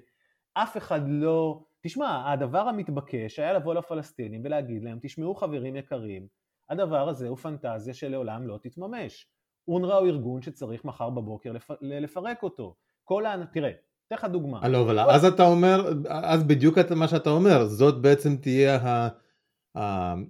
אף 0.54 0.76
אחד 0.76 1.00
לא... 1.06 1.64
תשמע, 1.80 2.32
הדבר 2.32 2.58
המתבקש 2.58 3.38
היה 3.38 3.52
לבוא 3.52 3.74
לפלסטינים 3.74 4.40
ולהגיד 4.44 4.82
להם, 4.82 4.98
תשמעו 5.02 5.34
חברים 5.34 5.76
יקרים, 5.76 6.26
הדבר 6.70 7.08
הזה 7.08 7.28
הוא 7.28 7.36
פנטזיה 7.36 7.94
שלעולם 7.94 8.46
לא 8.46 8.58
תתממש. 8.62 9.26
אונר"א 9.68 9.94
הוא 9.94 10.06
ארגון 10.06 10.42
שצריך 10.42 10.84
מחר 10.84 11.10
בבוקר 11.10 11.52
לפ... 11.52 11.70
לפרק 11.80 12.42
אותו. 12.42 12.74
כל 13.04 13.26
ה... 13.26 13.46
תראה, 13.52 13.70
אתן 14.06 14.16
לך 14.16 14.24
דוגמה. 14.24 14.68
לא, 14.68 14.82
אבל 14.82 14.98
אז 14.98 15.24
אתה 15.24 15.46
אומר, 15.46 15.92
אז 16.08 16.44
בדיוק 16.44 16.78
מה 16.96 17.08
שאתה 17.08 17.30
אומר, 17.30 17.64
זאת 17.64 18.02
בעצם 18.02 18.36
תהיה 18.36 18.76
ה... 18.76 19.08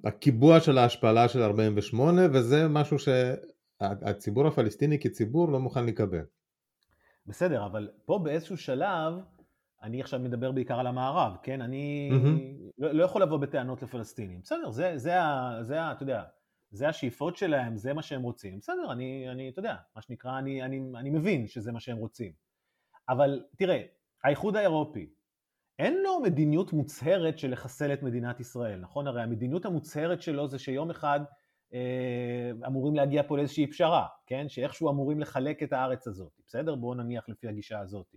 הקיבוע 0.05 0.61
של 0.61 0.79
ההשפלה 0.79 1.29
של 1.29 1.43
48 1.43 2.23
וזה 2.33 2.69
משהו 2.69 2.97
שהציבור 2.99 4.47
הפלסטיני 4.47 4.99
כציבור 4.99 5.53
לא 5.53 5.61
מוכן 5.61 5.87
לקבל. 5.87 6.25
בסדר, 7.27 7.67
אבל 7.67 7.91
פה 8.05 8.19
באיזשהו 8.19 8.57
שלב, 8.57 9.15
אני 9.83 10.01
עכשיו 10.01 10.21
מדבר 10.21 10.53
בעיקר 10.53 10.81
על 10.81 10.87
המערב, 10.87 11.37
כן? 11.43 11.63
אני 11.63 12.11
mm-hmm. 12.13 12.73
לא, 12.79 12.93
לא 12.93 13.05
יכול 13.05 13.23
לבוא 13.23 13.39
בטענות 13.39 13.83
לפלסטינים. 13.83 14.41
בסדר, 14.41 14.71
זה, 14.71 14.93
זה, 14.99 15.23
ה, 15.23 15.59
זה 15.63 15.83
ה, 15.83 15.93
אתה 15.93 16.03
יודע, 16.03 16.23
זה 16.71 16.89
השאיפות 16.89 17.37
שלהם, 17.37 17.77
זה 17.77 17.93
מה 17.93 18.03
שהם 18.03 18.23
רוצים. 18.23 18.59
בסדר, 18.59 18.93
אני, 18.93 19.31
אני 19.31 19.49
אתה 19.49 19.59
יודע, 19.59 19.77
מה 19.97 20.03
שנקרא, 20.03 20.39
אני, 20.39 20.63
אני, 20.63 20.83
אני 20.97 21.11
מבין 21.11 21.47
שזה 21.47 21.73
מה 21.73 21.81
שהם 21.81 21.97
רוצים. 21.97 22.33
אבל 23.09 23.43
תראה, 23.57 23.83
האיחוד 24.25 24.57
האירופי, 24.57 25.11
אין 25.79 26.03
לו 26.03 26.21
מדיניות 26.21 26.73
מוצהרת 26.73 27.39
של 27.39 27.51
לחסל 27.53 27.93
את 27.93 28.03
מדינת 28.03 28.41
ישראל, 28.41 28.81
נכון? 28.81 29.07
הרי 29.07 29.23
המדיניות 29.23 29.65
המוצהרת 29.65 30.23
שלו 30.23 30.49
זה 30.49 30.59
שיום 30.59 30.91
אחד 30.91 31.21
אמורים 32.67 32.95
להגיע 32.95 33.23
פה 33.23 33.37
לאיזושהי 33.37 33.67
פשרה, 33.67 34.07
כן? 34.27 34.49
שאיכשהו 34.49 34.91
אמורים 34.91 35.21
לחלק 35.21 35.63
את 35.63 35.73
הארץ 35.73 36.07
הזאת, 36.07 36.33
בסדר? 36.47 36.75
בואו 36.75 36.95
נניח 36.95 37.29
לפי 37.29 37.49
הגישה 37.49 37.81
הזאת. 37.81 38.15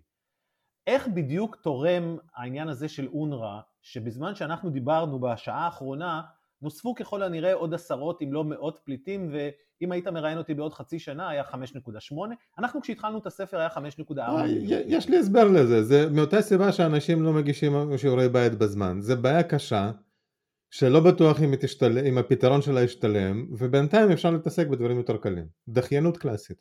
איך 0.87 1.07
בדיוק 1.07 1.55
תורם 1.55 2.17
העניין 2.35 2.67
הזה 2.67 2.87
של 2.87 3.07
אונר"א, 3.07 3.59
שבזמן 3.81 4.35
שאנחנו 4.35 4.69
דיברנו 4.69 5.19
בשעה 5.19 5.65
האחרונה, 5.65 6.21
נוספו 6.61 6.95
ככל 6.95 7.23
הנראה 7.23 7.53
עוד 7.53 7.73
עשרות 7.73 8.21
אם 8.21 8.33
לא 8.33 8.43
מאות 8.43 8.79
פליטים, 8.83 9.29
ואם 9.31 9.91
היית 9.91 10.07
מראיין 10.07 10.37
אותי 10.37 10.53
בעוד 10.53 10.73
חצי 10.73 10.99
שנה 10.99 11.29
היה 11.29 11.43
5.8, 11.43 12.15
אנחנו 12.59 12.81
כשהתחלנו 12.81 13.17
את 13.17 13.25
הספר 13.25 13.57
היה 13.57 13.67
5.4. 13.67 14.19
אה, 14.19 14.47
יש 14.67 15.09
לי 15.09 15.17
הסבר 15.17 15.43
לזה, 15.43 15.83
זה 15.83 16.09
מאותה 16.09 16.41
סיבה 16.41 16.71
שאנשים 16.71 17.23
לא 17.23 17.33
מגישים 17.33 17.97
שיעורי 17.97 18.29
בית 18.29 18.53
בזמן, 18.53 19.01
זה 19.01 19.15
בעיה 19.15 19.43
קשה. 19.43 19.91
שלא 20.75 20.99
בטוח 20.99 21.41
אם, 21.41 21.55
תשתל... 21.55 21.97
אם 22.07 22.17
הפתרון 22.17 22.61
שלה 22.61 22.83
ישתלם, 22.83 23.47
ובינתיים 23.59 24.11
אפשר 24.11 24.31
להתעסק 24.31 24.67
בדברים 24.67 24.97
יותר 24.97 25.17
קלים. 25.17 25.47
דחיינות 25.67 26.17
קלאסית. 26.17 26.57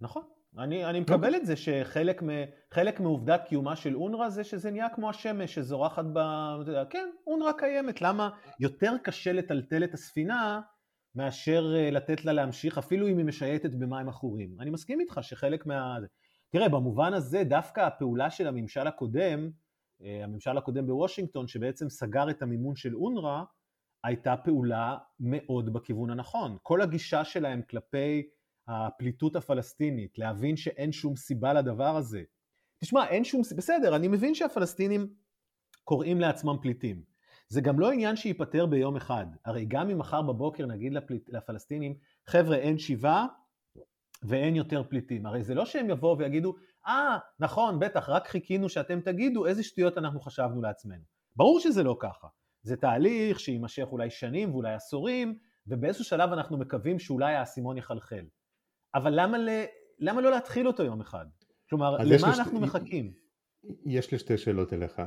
נכון. 0.00 0.22
אני, 0.58 0.84
אני 0.84 1.00
מקבל 1.00 1.34
okay. 1.34 1.36
את 1.36 1.46
זה 1.46 1.56
שחלק 1.56 2.22
מ, 2.22 2.28
חלק 2.74 3.00
מעובדת 3.00 3.44
קיומה 3.48 3.76
של 3.76 3.96
אונר"א 3.96 4.28
זה 4.28 4.44
שזה 4.44 4.70
נהיה 4.70 4.88
כמו 4.94 5.10
השמש 5.10 5.54
שזורחת 5.54 6.04
ב... 6.12 6.18
כן, 6.90 7.08
אונר"א 7.26 7.52
קיימת. 7.58 8.02
למה 8.02 8.30
יותר 8.60 8.92
קשה 9.02 9.32
לטלטל 9.32 9.84
את 9.84 9.94
הספינה 9.94 10.60
מאשר 11.14 11.74
אה, 11.76 11.90
לתת 11.90 12.24
לה 12.24 12.32
להמשיך, 12.32 12.78
אפילו 12.78 13.08
אם 13.08 13.18
היא 13.18 13.26
משייטת 13.26 13.70
במים 13.70 14.08
עכורים. 14.08 14.56
אני 14.60 14.70
מסכים 14.70 15.00
איתך 15.00 15.18
שחלק 15.22 15.66
מה... 15.66 15.96
תראה, 16.50 16.68
במובן 16.68 17.14
הזה 17.14 17.44
דווקא 17.44 17.80
הפעולה 17.80 18.30
של 18.30 18.46
הממשל 18.46 18.86
הקודם, 18.86 19.50
הממשל 20.04 20.58
הקודם 20.58 20.86
בוושינגטון, 20.86 21.48
שבעצם 21.48 21.88
סגר 21.88 22.30
את 22.30 22.42
המימון 22.42 22.76
של 22.76 22.94
אונר"א, 22.94 23.42
הייתה 24.04 24.36
פעולה 24.36 24.96
מאוד 25.20 25.72
בכיוון 25.72 26.10
הנכון. 26.10 26.56
כל 26.62 26.82
הגישה 26.82 27.24
שלהם 27.24 27.62
כלפי 27.62 28.22
הפליטות 28.68 29.36
הפלסטינית, 29.36 30.18
להבין 30.18 30.56
שאין 30.56 30.92
שום 30.92 31.16
סיבה 31.16 31.52
לדבר 31.52 31.96
הזה. 31.96 32.22
תשמע, 32.84 33.08
אין 33.08 33.24
שום 33.24 33.42
סיבה, 33.42 33.58
בסדר, 33.58 33.96
אני 33.96 34.08
מבין 34.08 34.34
שהפלסטינים 34.34 35.14
קוראים 35.84 36.20
לעצמם 36.20 36.56
פליטים. 36.62 37.02
זה 37.48 37.60
גם 37.60 37.80
לא 37.80 37.90
עניין 37.90 38.16
שייפתר 38.16 38.66
ביום 38.66 38.96
אחד. 38.96 39.26
הרי 39.44 39.64
גם 39.68 39.90
אם 39.90 39.98
מחר 39.98 40.22
בבוקר 40.22 40.66
נגיד 40.66 40.92
לפליט, 40.92 41.28
לפלסטינים, 41.28 41.94
חבר'ה, 42.26 42.56
אין 42.56 42.78
שיבה 42.78 43.26
ואין 44.22 44.56
יותר 44.56 44.82
פליטים. 44.88 45.26
הרי 45.26 45.42
זה 45.42 45.54
לא 45.54 45.66
שהם 45.66 45.90
יבואו 45.90 46.18
ויגידו, 46.18 46.54
אה, 46.86 47.16
ah, 47.16 47.20
נכון, 47.40 47.78
בטח, 47.78 48.08
רק 48.08 48.28
חיכינו 48.28 48.68
שאתם 48.68 49.00
תגידו 49.00 49.46
איזה 49.46 49.62
שטויות 49.62 49.98
אנחנו 49.98 50.20
חשבנו 50.20 50.62
לעצמנו. 50.62 51.02
ברור 51.36 51.60
שזה 51.60 51.82
לא 51.82 51.96
ככה. 52.00 52.26
זה 52.62 52.76
תהליך 52.76 53.40
שיימשך 53.40 53.86
אולי 53.92 54.10
שנים 54.10 54.52
ואולי 54.52 54.74
עשורים, 54.74 55.38
ובאיזשהו 55.66 56.04
שלב 56.04 56.32
אנחנו 56.32 56.58
מקווים 56.58 56.98
שאולי 56.98 57.34
האסימון 57.34 57.78
יחלחל. 57.78 58.24
אבל 58.94 59.20
למה, 59.20 59.38
ל... 59.38 59.48
למה 59.98 60.20
לא 60.20 60.30
להתחיל 60.30 60.66
אותו 60.66 60.82
יום 60.82 61.00
אחד? 61.00 61.26
כלומר, 61.70 61.96
למה 61.96 62.34
אנחנו 62.34 62.56
שתי... 62.56 62.58
מחכים? 62.58 63.12
יש 63.86 64.12
לי 64.12 64.18
שתי 64.18 64.38
שאלות 64.38 64.72
אליך, 64.72 64.98
אה, 64.98 65.04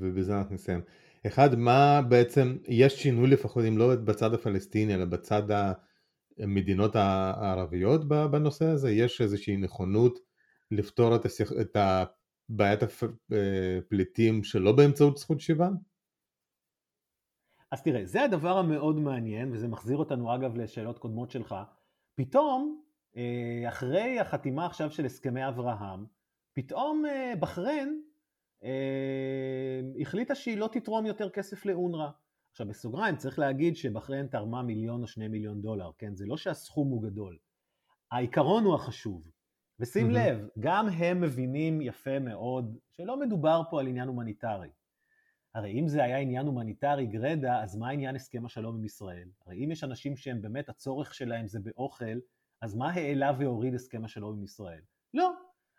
ובזה 0.00 0.38
אנחנו 0.38 0.54
נסיים. 0.54 0.80
אחד, 1.26 1.54
מה 1.54 2.02
בעצם, 2.08 2.56
יש 2.68 3.02
שינוי 3.02 3.30
לפחות, 3.30 3.64
אם 3.64 3.78
לא 3.78 3.94
בצד 3.94 4.34
הפלסטיני, 4.34 4.94
אלא 4.94 5.04
בצד 5.04 5.42
המדינות 6.38 6.96
הערביות 6.96 8.08
בנושא 8.08 8.64
הזה? 8.64 8.90
יש 8.90 9.20
איזושהי 9.20 9.56
נכונות 9.56 10.18
לפתור 10.70 11.16
את, 11.16 11.24
השיח, 11.24 11.52
את 11.60 11.76
בעיית 12.48 12.80
הפליטים 12.82 14.44
שלא 14.44 14.72
באמצעות 14.72 15.16
זכות 15.16 15.40
שיבה? 15.40 15.68
אז 17.70 17.82
תראה, 17.82 18.04
זה 18.04 18.22
הדבר 18.22 18.58
המאוד 18.58 18.96
מעניין, 18.96 19.52
וזה 19.52 19.68
מחזיר 19.68 19.96
אותנו 19.96 20.34
אגב 20.34 20.56
לשאלות 20.56 20.98
קודמות 20.98 21.30
שלך. 21.30 21.54
פתאום, 22.14 22.82
אה, 23.16 23.68
אחרי 23.68 24.20
החתימה 24.20 24.66
עכשיו 24.66 24.90
של 24.90 25.04
הסכמי 25.04 25.48
אברהם, 25.48 26.06
פתאום 26.52 27.06
אה, 27.06 27.32
בחריין 27.40 28.02
החליטה 30.00 30.34
שהיא 30.34 30.56
לא 30.56 30.68
תתרום 30.72 31.06
יותר 31.06 31.30
כסף 31.30 31.66
לאונר"א. 31.66 32.08
עכשיו 32.50 32.66
בסוגריים 32.66 33.16
צריך 33.16 33.38
להגיד 33.38 33.76
שבחריין 33.76 34.26
תרמה 34.26 34.62
מיליון 34.62 35.02
או 35.02 35.06
שני 35.06 35.28
מיליון 35.28 35.62
דולר, 35.62 35.90
כן? 35.98 36.14
זה 36.14 36.26
לא 36.26 36.36
שהסכום 36.36 36.88
הוא 36.88 37.02
גדול. 37.02 37.38
העיקרון 38.10 38.64
הוא 38.64 38.74
החשוב. 38.74 39.30
ושים 39.80 40.10
mm-hmm. 40.10 40.18
לב, 40.18 40.48
גם 40.60 40.88
הם 40.88 41.20
מבינים 41.20 41.80
יפה 41.80 42.18
מאוד 42.18 42.78
שלא 42.90 43.20
מדובר 43.20 43.62
פה 43.70 43.80
על 43.80 43.86
עניין 43.86 44.08
הומניטרי. 44.08 44.68
הרי 45.54 45.80
אם 45.80 45.88
זה 45.88 46.04
היה 46.04 46.18
עניין 46.18 46.46
הומניטרי 46.46 47.06
גרדה, 47.06 47.62
אז 47.62 47.76
מה 47.76 47.88
עניין 47.88 48.16
הסכם 48.16 48.46
השלום 48.46 48.76
עם 48.76 48.84
ישראל? 48.84 49.28
הרי 49.46 49.64
אם 49.64 49.70
יש 49.70 49.84
אנשים 49.84 50.16
שהם 50.16 50.42
באמת, 50.42 50.68
הצורך 50.68 51.14
שלהם 51.14 51.46
זה 51.46 51.60
באוכל, 51.60 52.18
אז 52.62 52.74
מה 52.74 52.90
העלה 52.90 53.32
והוריד 53.38 53.74
הסכם 53.74 54.04
השלום 54.04 54.36
עם 54.36 54.44
ישראל? 54.44 54.80
לא. 55.14 55.32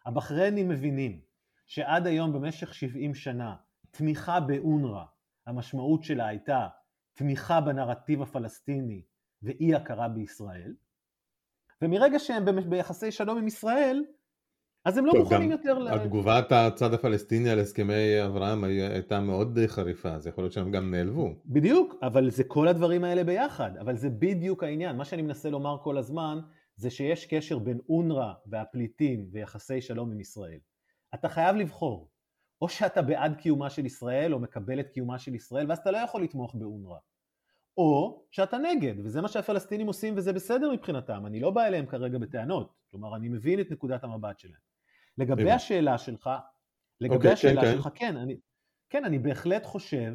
הבחריינים 0.06 0.70
מבינים 0.70 1.22
שעד 1.66 2.08
היום 2.08 2.34
במשך 2.34 2.74
70 2.74 3.16
שנה 3.16 3.56
תמיכה 3.92 4.40
באונר"א, 4.40 5.04
המשמעות 5.48 6.04
שלה 6.04 6.28
הייתה 6.28 6.68
תמיכה 7.14 7.62
בנרטיב 7.62 8.22
הפלסטיני 8.22 9.02
ואי 9.42 9.76
הכרה 9.76 10.10
בישראל, 10.10 10.74
ומרגע 11.82 12.20
שהם 12.20 12.70
ביחסי 12.70 13.12
שלום 13.12 13.38
עם 13.38 13.48
ישראל, 13.48 14.04
אז 14.86 14.98
הם 14.98 15.06
לא 15.06 15.12
טוב, 15.12 15.22
מוכנים 15.22 15.52
יותר 15.52 15.80
ל... 15.80 15.88
התגובת 15.88 16.52
הצד 16.52 16.94
הפלסטיני 16.94 17.50
על 17.50 17.60
הסכמי 17.60 18.26
אברהם 18.26 18.64
הייתה 18.64 19.20
מאוד 19.20 19.60
חריפה, 19.68 20.10
אז 20.10 20.28
יכול 20.28 20.44
להיות 20.44 20.54
שהם 20.54 20.72
גם 20.72 20.92
נעלבו. 20.92 21.36
בדיוק, 21.46 21.96
אבל 22.02 22.30
זה 22.30 22.44
כל 22.44 22.68
הדברים 22.68 23.04
האלה 23.04 23.24
ביחד, 23.24 23.78
אבל 23.78 23.96
זה 23.96 24.10
בדיוק 24.10 24.64
העניין. 24.64 24.96
מה 24.96 25.06
שאני 25.06 25.22
מנסה 25.22 25.50
לומר 25.50 25.78
כל 25.84 25.98
הזמן, 25.98 26.40
זה 26.76 26.90
שיש 26.90 27.26
קשר 27.26 27.60
בין 27.60 27.80
אונר"א 27.90 28.34
והפליטים 28.46 29.28
ויחסי 29.32 29.82
שלום 29.82 30.12
עם 30.12 30.20
ישראל. 30.20 30.60
אתה 31.14 31.30
חייב 31.30 31.56
לבחור, 31.56 32.10
או 32.62 32.70
שאתה 32.70 33.02
בעד 33.02 33.36
קיומה 33.36 33.70
של 33.70 33.86
ישראל, 33.86 34.34
או 34.34 34.40
מקבל 34.40 34.80
את 34.80 34.90
קיומה 34.90 35.20
של 35.20 35.36
ישראל, 35.36 35.66
ואז 35.70 35.78
אתה 35.78 35.92
לא 35.92 35.98
יכול 35.98 36.24
לתמוך 36.24 36.56
באונר"א. 36.56 36.98
או 37.78 38.26
שאתה 38.32 38.58
נגד, 38.58 38.94
וזה 39.06 39.22
מה 39.22 39.28
שהפלסטינים 39.28 39.88
עושים 39.88 40.14
וזה 40.18 40.34
בסדר 40.34 40.72
מבחינתם, 40.72 41.26
אני 41.26 41.40
לא 41.40 41.52
בא 41.52 41.66
אליהם 41.66 41.86
כרגע 41.86 42.18
בטענות, 42.18 42.74
כלומר 42.92 43.16
אני 43.16 43.30
מבין 43.30 43.60
את 43.60 43.72
נקודת 43.72 44.04
המבט 44.04 44.40
שלהם. 44.40 44.62
לגבי 45.18 45.52
השאלה 45.52 45.98
שלך, 45.98 46.30
לגבי 47.02 47.16
okay, 47.16 47.18
אוקיי, 47.18 47.32
השאלה 47.32 47.62
כן, 47.62 47.72
שלך, 47.72 47.90
כן, 47.96 48.18
אני, 48.18 48.38
כן, 48.90 49.06
אני 49.06 49.20
בהחלט 49.20 49.66
חושב 49.66 50.14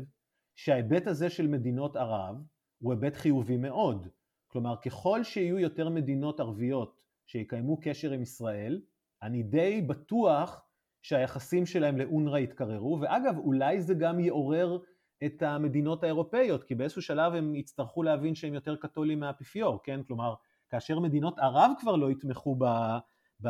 שההיבט 0.57 1.07
הזה 1.07 1.31
של 1.31 1.46
מדינות 1.46 1.96
ערב 1.96 2.37
הוא 2.79 2.92
היבט 2.92 3.16
חיובי 3.16 3.57
מאוד. 3.57 4.09
כלומר, 4.46 4.77
ככל 4.77 5.25
שיהיו 5.25 5.59
יותר 5.59 5.88
מדינות 5.88 6.40
ערביות 6.40 7.01
שיקיימו 7.27 7.81
קשר 7.81 8.12
עם 8.12 8.22
ישראל, 8.22 8.81
אני 9.22 9.42
די 9.42 9.83
בטוח 9.83 10.66
שהיחסים 11.03 11.66
שלהם 11.66 11.98
לאונר"א 11.98 12.38
יתקררו, 12.38 12.98
ואגב, 13.01 13.38
אולי 13.38 13.81
זה 13.81 13.94
גם 13.94 14.20
יעורר 14.20 14.79
את 15.26 15.42
המדינות 15.42 16.02
האירופאיות, 16.02 16.64
כי 16.64 16.74
באיזשהו 16.74 17.02
שלב 17.02 17.35
הם 17.35 17.54
יצטרכו 17.54 18.02
להבין 18.02 18.35
שהם 18.35 18.54
יותר 18.54 18.76
קתולים 18.76 19.20
מהאפיפיור, 19.20 19.80
כן? 19.85 20.00
כלומר, 20.06 20.35
כאשר 20.68 20.98
מדינות 20.98 21.38
ערב 21.38 21.70
כבר 21.80 21.96
לא 21.96 22.11
יתמכו 22.11 22.56
ב, 22.58 22.64
ב, 23.42 23.48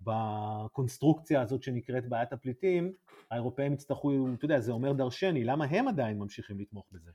בקונסטרוקציה 0.00 1.42
הזאת 1.42 1.62
שנקראת 1.62 2.08
בעיית 2.08 2.32
הפליטים, 2.32 2.92
האירופאים 3.30 3.72
יצטרכו, 3.72 4.12
אתה 4.34 4.44
יודע, 4.44 4.60
זה 4.60 4.72
אומר 4.72 4.92
דרשני, 4.92 5.44
למה 5.44 5.64
הם 5.64 5.88
עדיין 5.88 6.18
ממשיכים 6.18 6.60
לתמוך 6.60 6.86
בזה? 6.92 7.10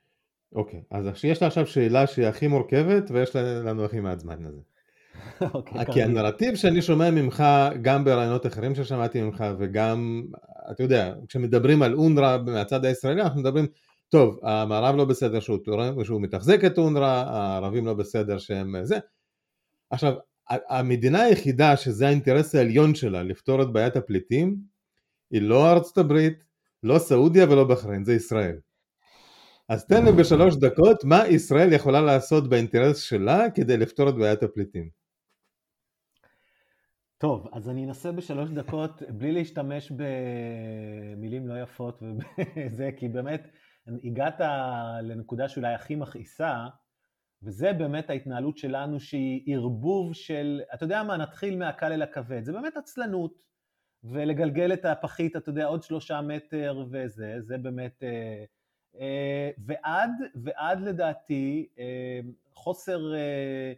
אוקיי, 0.56 0.80
okay, 0.80 0.98
אז 0.98 1.24
יש 1.24 1.42
לה 1.42 1.48
עכשיו 1.48 1.68
שאלה 1.68 2.08
שהיא 2.08 2.28
הכי 2.28 2.48
מורכבת 2.48 3.12
ויש 3.12 3.36
לנו 3.36 3.86
הכי 3.86 4.00
מעט 4.00 4.20
זמן 4.20 4.44
לזה. 4.44 4.62
Okay, 5.42 5.46
אוקיי, 5.54 5.86
כי 5.94 6.04
הנרטיב 6.04 6.56
שאני 6.56 6.82
שומע 6.82 7.12
ממך 7.12 7.44
גם 7.82 8.04
ברעיונות 8.04 8.46
אחרים 8.46 8.76
ששמעתי 8.76 9.22
ממך 9.22 9.44
וגם 9.60 10.24
אתה 10.72 10.84
יודע 10.84 11.14
כשמדברים 11.28 11.82
על 11.82 11.94
אונר"א 11.94 12.38
מהצד 12.46 12.86
הישראלי 12.86 13.22
אנחנו 13.22 13.42
מדברים 13.42 13.68
טוב 14.10 14.40
המערב 14.44 14.96
לא 14.96 15.06
בסדר 15.06 15.40
שהוא, 15.40 15.58
שהוא 16.04 16.22
מתחזק 16.22 16.66
את 16.66 16.78
אונר"א 16.78 17.24
הערבים 17.28 17.86
לא 17.86 17.94
בסדר 17.94 18.38
שהם 18.38 18.76
זה. 18.84 19.00
עכשיו 19.90 20.14
המדינה 20.50 21.22
היחידה 21.22 21.78
שזה 21.78 22.08
האינטרס 22.08 22.56
העליון 22.56 22.96
שלה 22.96 23.24
לפתור 23.24 23.62
את 23.62 23.74
בעיית 23.74 23.96
הפליטים 23.96 24.58
היא 25.32 25.42
לא 25.42 25.72
ארצות 25.72 25.98
הברית 25.98 26.44
לא 26.84 27.00
סעודיה 27.00 27.46
ולא 27.50 27.64
בחריין 27.64 28.06
זה 28.06 28.14
ישראל. 28.14 28.58
אז 29.70 29.86
תן 29.86 30.06
לי 30.06 30.12
בשלוש 30.12 30.56
דקות 30.56 31.04
מה 31.04 31.28
ישראל 31.28 31.74
יכולה 31.74 32.02
לעשות 32.02 32.50
באינטרס 32.50 32.98
שלה 32.98 33.50
כדי 33.50 33.78
לפתור 33.78 34.10
את 34.10 34.16
בעיית 34.16 34.44
הפליטים 34.44 35.01
טוב, 37.22 37.48
אז 37.52 37.70
אני 37.70 37.86
אנסה 37.86 38.12
בשלוש 38.12 38.50
דקות, 38.50 39.02
בלי 39.10 39.32
להשתמש 39.32 39.92
במילים 39.92 41.48
לא 41.48 41.62
יפות 41.62 42.04
וזה, 42.04 42.90
כי 42.98 43.08
באמת 43.08 43.48
הגעת 44.04 44.40
לנקודה 45.02 45.50
שאולי 45.50 45.74
הכי 45.74 45.96
מכעיסה, 45.96 46.68
וזה 47.44 47.74
באמת 47.74 48.10
ההתנהלות 48.10 48.58
שלנו 48.58 49.00
שהיא 49.00 49.56
ערבוב 49.56 50.14
של, 50.14 50.62
אתה 50.74 50.84
יודע 50.84 51.04
מה, 51.04 51.18
נתחיל 51.18 51.58
מהקל 51.58 51.92
אל 51.92 52.02
הכבד, 52.02 52.44
זה 52.44 52.54
באמת 52.54 52.78
עצלנות, 52.78 53.42
ולגלגל 54.04 54.74
את 54.74 54.86
הפחית, 54.86 55.36
אתה 55.36 55.50
יודע, 55.50 55.66
עוד 55.66 55.84
שלושה 55.84 56.22
מטר 56.22 56.86
וזה, 56.92 57.36
זה 57.40 57.58
באמת, 57.58 58.04
אה, 58.04 58.44
אה, 59.00 59.50
ועד, 59.58 60.12
ועד 60.36 60.82
לדעתי 60.82 61.68
חוסר 62.54 63.14
אה, 63.16 63.74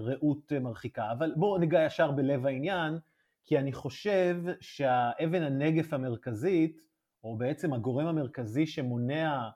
ראות 0.00 0.52
מרחיקה. 0.52 1.12
אבל 1.12 1.32
בואו 1.36 1.58
ניגע 1.58 1.84
ישר 1.86 2.10
בלב 2.10 2.46
העניין, 2.46 2.98
כי 3.44 3.58
אני 3.58 3.72
חושב 3.72 4.36
שהאבן 4.60 5.42
הנגף 5.42 5.92
המרכזית, 5.92 6.80
או 7.24 7.36
בעצם 7.36 7.72
הגורם 7.72 8.06
המרכזי 8.06 8.66
שמונע... 8.66 9.48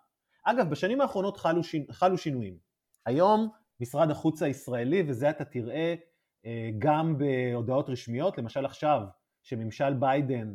אגב, 0.44 0.70
בשנים 0.70 1.00
האחרונות 1.00 1.36
חלו, 1.36 1.64
שינו, 1.64 1.84
חלו 1.90 2.18
שינויים. 2.18 2.58
היום 3.06 3.48
משרד 3.80 4.10
החוץ 4.10 4.42
הישראלי, 4.42 5.02
וזה 5.08 5.30
אתה 5.30 5.44
תראה 5.44 5.94
אה, 6.46 6.70
גם 6.78 7.18
בהודעות 7.18 7.88
רשמיות, 7.88 8.38
למשל 8.38 8.64
עכשיו, 8.64 9.02
שממשל 9.42 9.94
ביידן 9.94 10.54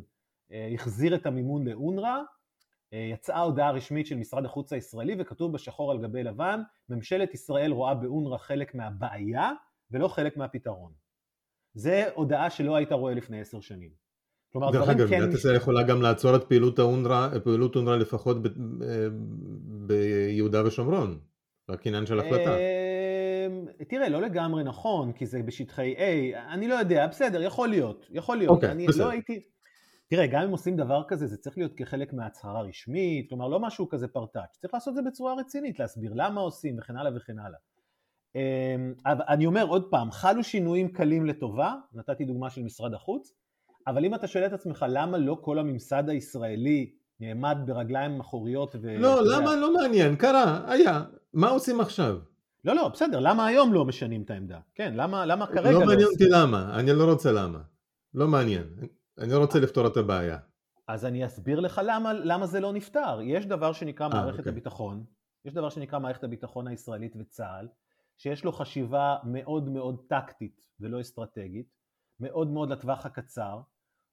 אה, 0.52 0.70
החזיר 0.74 1.14
את 1.14 1.26
המימון 1.26 1.68
לאונר"א, 1.68 2.22
יצאה 2.92 3.40
הודעה 3.40 3.70
רשמית 3.70 4.06
של 4.06 4.16
משרד 4.16 4.44
החוץ 4.44 4.72
הישראלי 4.72 5.16
וכתוב 5.18 5.52
בשחור 5.52 5.92
על 5.92 5.98
גבי 5.98 6.22
לבן, 6.22 6.60
ממשלת 6.88 7.34
ישראל 7.34 7.72
רואה 7.72 7.94
באונר"א 7.94 8.38
חלק 8.38 8.74
מהבעיה 8.74 9.52
ולא 9.90 10.08
חלק 10.08 10.36
מהפתרון. 10.36 10.92
זה 11.74 12.04
הודעה 12.14 12.50
שלא 12.50 12.76
היית 12.76 12.92
רואה 12.92 13.14
לפני 13.14 13.40
עשר 13.40 13.60
שנים. 13.60 13.90
כלומר, 14.52 14.70
דרך 14.70 14.88
אגב, 14.88 15.08
כן 15.08 15.20
מדינת 15.20 15.34
ישראל 15.34 15.56
יכולה 15.56 15.82
גם 15.82 16.02
לעצור 16.02 16.36
את 16.36 16.44
פעילות 16.44 16.78
אונר"א, 16.78 17.38
פעילות 17.44 17.76
אונר"א 17.76 17.96
לפחות 17.96 18.36
ביהודה 19.86 20.66
ושומרון, 20.66 21.18
רק 21.70 21.86
עניין 21.86 22.06
של 22.06 22.20
החלטה. 22.20 22.56
אמ, 22.56 23.66
תראה, 23.88 24.08
לא 24.08 24.22
לגמרי 24.22 24.64
נכון, 24.64 25.12
כי 25.12 25.26
זה 25.26 25.42
בשטחי 25.42 25.94
A, 25.96 26.00
אני 26.52 26.68
לא 26.68 26.74
יודע, 26.74 27.06
בסדר, 27.06 27.42
יכול 27.42 27.68
להיות, 27.68 28.06
יכול 28.10 28.36
להיות. 28.36 28.50
אוקיי, 28.50 28.70
אני 28.70 28.86
בסדר. 28.86 29.04
לא 29.04 29.10
הייתי... 29.10 29.40
תראה, 30.12 30.26
גם 30.26 30.42
אם 30.42 30.50
עושים 30.50 30.76
דבר 30.76 31.02
כזה, 31.08 31.26
זה 31.26 31.36
צריך 31.36 31.58
להיות 31.58 31.74
כחלק 31.76 32.12
מהצהרה 32.12 32.62
רשמית, 32.62 33.28
כלומר 33.28 33.48
לא 33.48 33.60
משהו 33.60 33.88
כזה 33.88 34.08
פרטאץ', 34.08 34.58
צריך 34.60 34.74
לעשות 34.74 34.90
את 34.90 34.94
זה 34.94 35.10
בצורה 35.10 35.34
רצינית, 35.34 35.78
להסביר 35.78 36.12
למה 36.14 36.40
עושים 36.40 36.78
וכן 36.78 36.96
הלאה 36.96 37.12
וכן 37.16 37.38
הלאה. 37.38 37.58
אמ, 38.34 38.94
אבל 39.06 39.24
אני 39.28 39.46
אומר 39.46 39.64
עוד 39.64 39.90
פעם, 39.90 40.10
חלו 40.10 40.44
שינויים 40.44 40.88
קלים 40.88 41.26
לטובה, 41.26 41.74
נתתי 41.92 42.24
דוגמה 42.24 42.50
של 42.50 42.62
משרד 42.62 42.94
החוץ, 42.94 43.32
אבל 43.86 44.04
אם 44.04 44.14
אתה 44.14 44.26
שואל 44.26 44.46
את 44.46 44.52
עצמך 44.52 44.86
למה 44.88 45.18
לא 45.18 45.38
כל 45.40 45.58
הממסד 45.58 46.04
הישראלי 46.08 46.92
נעמד 47.20 47.56
ברגליים 47.66 48.20
אחוריות 48.20 48.76
ו... 48.82 48.98
לא, 48.98 49.20
למה? 49.24 49.56
לא 49.56 49.74
מעניין, 49.74 50.16
קרה, 50.16 50.72
היה, 50.72 51.02
מה 51.32 51.48
עושים 51.48 51.80
עכשיו? 51.80 52.18
לא, 52.64 52.74
לא, 52.74 52.88
בסדר, 52.88 53.20
למה 53.20 53.46
היום 53.46 53.72
לא 53.72 53.84
משנים 53.84 54.22
את 54.22 54.30
העמדה? 54.30 54.58
כן, 54.74 54.92
למה, 54.96 55.26
למה 55.26 55.46
כרגע 55.46 55.70
לא... 55.70 55.80
לא 55.80 55.86
מעניין 55.86 56.08
אותי 56.12 56.24
למה, 56.30 56.78
אני 56.78 56.92
לא 56.92 57.10
רוצה 57.10 57.32
למה. 57.32 57.58
לא 58.14 58.28
מעניין. 58.28 58.64
אני 59.22 59.32
לא 59.32 59.38
רוצה 59.38 59.60
לפתור 59.60 59.86
את 59.86 59.96
הבעיה. 59.96 60.38
אז 60.88 61.04
אני 61.04 61.26
אסביר 61.26 61.60
לך 61.60 61.80
למה, 61.84 62.12
למה 62.12 62.46
זה 62.46 62.60
לא 62.60 62.72
נפתר. 62.72 63.18
יש 63.22 63.46
דבר 63.46 63.72
שנקרא 63.72 64.08
아, 64.08 64.14
אה, 64.14 64.20
מערכת 64.20 64.38
אוקיי. 64.38 64.52
הביטחון, 64.52 65.04
יש 65.44 65.54
דבר 65.54 65.68
שנקרא 65.68 65.98
מערכת 65.98 66.24
הביטחון 66.24 66.66
הישראלית 66.68 67.12
וצה"ל, 67.18 67.68
שיש 68.16 68.44
לו 68.44 68.52
חשיבה 68.52 69.16
מאוד 69.24 69.68
מאוד 69.68 70.02
טקטית 70.08 70.66
ולא 70.80 71.00
אסטרטגית, 71.00 71.66
מאוד 72.20 72.48
מאוד 72.48 72.70
לטווח 72.70 73.06
הקצר, 73.06 73.60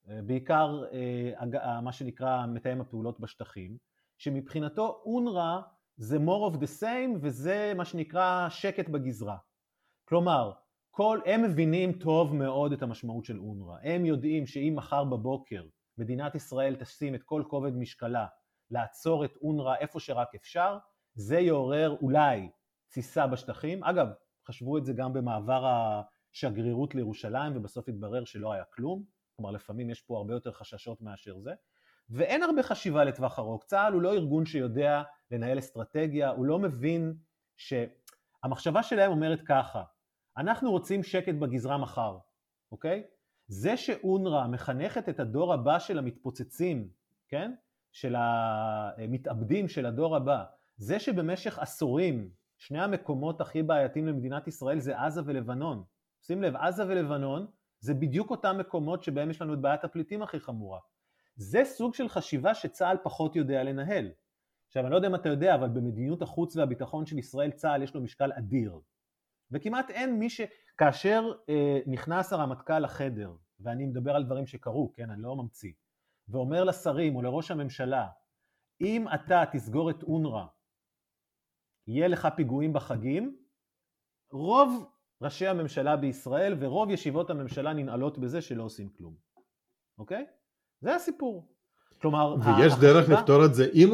אה, 0.09 0.21
בעיקר 0.21 0.83
אה, 0.93 1.81
מה 1.81 1.91
שנקרא 1.91 2.45
מתאם 2.45 2.81
הפעולות 2.81 3.19
בשטחים, 3.19 3.77
שמבחינתו 4.17 5.01
אונר"א 5.05 5.61
זה 5.97 6.17
more 6.17 6.53
of 6.53 6.57
the 6.57 6.81
same 6.81 7.17
וזה 7.21 7.73
מה 7.75 7.85
שנקרא 7.85 8.49
שקט 8.49 8.89
בגזרה. 8.89 9.37
כלומר, 10.05 10.51
כל, 10.91 11.19
הם 11.25 11.43
מבינים 11.43 11.93
טוב 11.93 12.35
מאוד 12.35 12.73
את 12.73 12.81
המשמעות 12.81 13.25
של 13.25 13.39
אונר"א. 13.39 13.77
הם 13.83 14.05
יודעים 14.05 14.47
שאם 14.47 14.73
מחר 14.75 15.03
בבוקר 15.03 15.63
מדינת 15.97 16.35
ישראל 16.35 16.75
תשים 16.75 17.15
את 17.15 17.23
כל 17.23 17.43
כובד 17.47 17.75
משקלה 17.75 18.25
לעצור 18.71 19.25
את 19.25 19.37
אונר"א 19.41 19.75
איפה 19.79 19.99
שרק 19.99 20.35
אפשר, 20.35 20.77
זה 21.13 21.39
יעורר 21.39 21.97
אולי 22.01 22.49
תסיסה 22.89 23.27
בשטחים. 23.27 23.83
אגב, 23.83 24.07
חשבו 24.47 24.77
את 24.77 24.85
זה 24.85 24.93
גם 24.93 25.13
במעבר 25.13 25.65
השגרירות 26.33 26.95
לירושלים, 26.95 27.57
ובסוף 27.57 27.89
התברר 27.89 28.25
שלא 28.25 28.53
היה 28.53 28.63
כלום. 28.63 29.03
כלומר, 29.35 29.51
לפעמים 29.51 29.89
יש 29.89 30.01
פה 30.01 30.17
הרבה 30.17 30.33
יותר 30.33 30.51
חששות 30.51 31.01
מאשר 31.01 31.39
זה. 31.39 31.53
ואין 32.09 32.43
הרבה 32.43 32.63
חשיבה 32.63 33.03
לטווח 33.03 33.39
ארוך. 33.39 33.63
צה"ל 33.63 33.93
הוא 33.93 34.01
לא 34.01 34.13
ארגון 34.13 34.45
שיודע 34.45 35.03
לנהל 35.31 35.59
אסטרטגיה, 35.59 36.29
הוא 36.29 36.45
לא 36.45 36.59
מבין 36.59 37.13
שהמחשבה 37.57 38.83
שלהם 38.83 39.11
אומרת 39.11 39.41
ככה, 39.47 39.83
אנחנו 40.37 40.71
רוצים 40.71 41.03
שקט 41.03 41.35
בגזרה 41.35 41.77
מחר, 41.77 42.17
אוקיי? 42.71 43.03
זה 43.47 43.77
שאונר"א 43.77 44.47
מחנכת 44.47 45.09
את 45.09 45.19
הדור 45.19 45.53
הבא 45.53 45.79
של 45.79 45.97
המתפוצצים, 45.97 46.89
כן? 47.27 47.53
של 47.91 48.15
המתאבדים 48.17 49.67
של 49.67 49.85
הדור 49.85 50.15
הבא, 50.15 50.43
זה 50.77 50.99
שבמשך 50.99 51.59
עשורים 51.59 52.29
שני 52.57 52.81
המקומות 52.81 53.41
הכי 53.41 53.63
בעייתיים 53.63 54.07
למדינת 54.07 54.47
ישראל 54.47 54.79
זה 54.79 54.99
עזה 54.99 55.21
ולבנון. 55.25 55.83
שים 56.21 56.41
לב, 56.41 56.55
עזה 56.55 56.87
ולבנון 56.87 57.47
זה 57.79 57.93
בדיוק 57.93 58.31
אותם 58.31 58.57
מקומות 58.59 59.03
שבהם 59.03 59.29
יש 59.29 59.41
לנו 59.41 59.53
את 59.53 59.59
בעיית 59.59 59.83
הפליטים 59.83 60.21
הכי 60.21 60.39
חמורה. 60.39 60.79
זה 61.35 61.61
סוג 61.65 61.93
של 61.93 62.09
חשיבה 62.09 62.53
שצה"ל 62.53 62.97
פחות 63.03 63.35
יודע 63.35 63.63
לנהל. 63.63 64.11
עכשיו, 64.67 64.83
אני 64.83 64.91
לא 64.91 64.95
יודע 64.95 65.07
אם 65.07 65.15
אתה 65.15 65.29
יודע, 65.29 65.55
אבל 65.55 65.69
במדיניות 65.69 66.21
החוץ 66.21 66.55
והביטחון 66.55 67.05
של 67.05 67.17
ישראל, 67.17 67.51
צה"ל 67.51 67.83
יש 67.83 67.95
לו 67.95 68.01
משקל 68.01 68.31
אדיר. 68.37 68.79
וכמעט 69.51 69.89
אין 69.89 70.19
מי 70.19 70.29
ש... 70.29 70.41
כאשר 70.79 71.31
אה, 71.49 71.79
נכנס 71.87 72.33
הרמטכ"ל 72.33 72.79
לחדר, 72.79 73.33
ואני 73.59 73.85
מדבר 73.85 74.15
על 74.15 74.23
דברים 74.23 74.45
שקרו, 74.45 74.93
כן, 74.95 75.09
אני 75.09 75.21
לא 75.21 75.35
ממציא, 75.35 75.71
ואומר 76.27 76.63
לשרים 76.63 77.15
או 77.15 77.21
לראש 77.21 77.51
הממשלה, 77.51 78.07
אם 78.81 79.05
אתה 79.15 79.43
תסגור 79.51 79.89
את 79.89 80.03
אונר"א, 80.03 80.45
יהיה 81.87 82.07
לך 82.07 82.27
פיגועים 82.35 82.73
בחגים, 82.73 83.37
רוב 84.31 84.85
ראשי 85.21 85.47
הממשלה 85.47 85.97
בישראל 85.97 86.55
ורוב 86.59 86.89
ישיבות 86.89 87.29
הממשלה 87.29 87.73
ננעלות 87.73 88.17
בזה 88.17 88.41
שלא 88.41 88.63
עושים 88.63 88.89
כלום, 88.89 89.15
אוקיי? 89.97 90.25
זה 90.81 90.95
הסיפור. 90.95 91.55
כלומר, 92.01 92.35
ויש 92.35 92.73
החשיבה... 92.73 92.93
דרך 92.93 93.09
לפתור 93.09 93.45
את 93.45 93.53
זה 93.53 93.65
עם, 93.73 93.89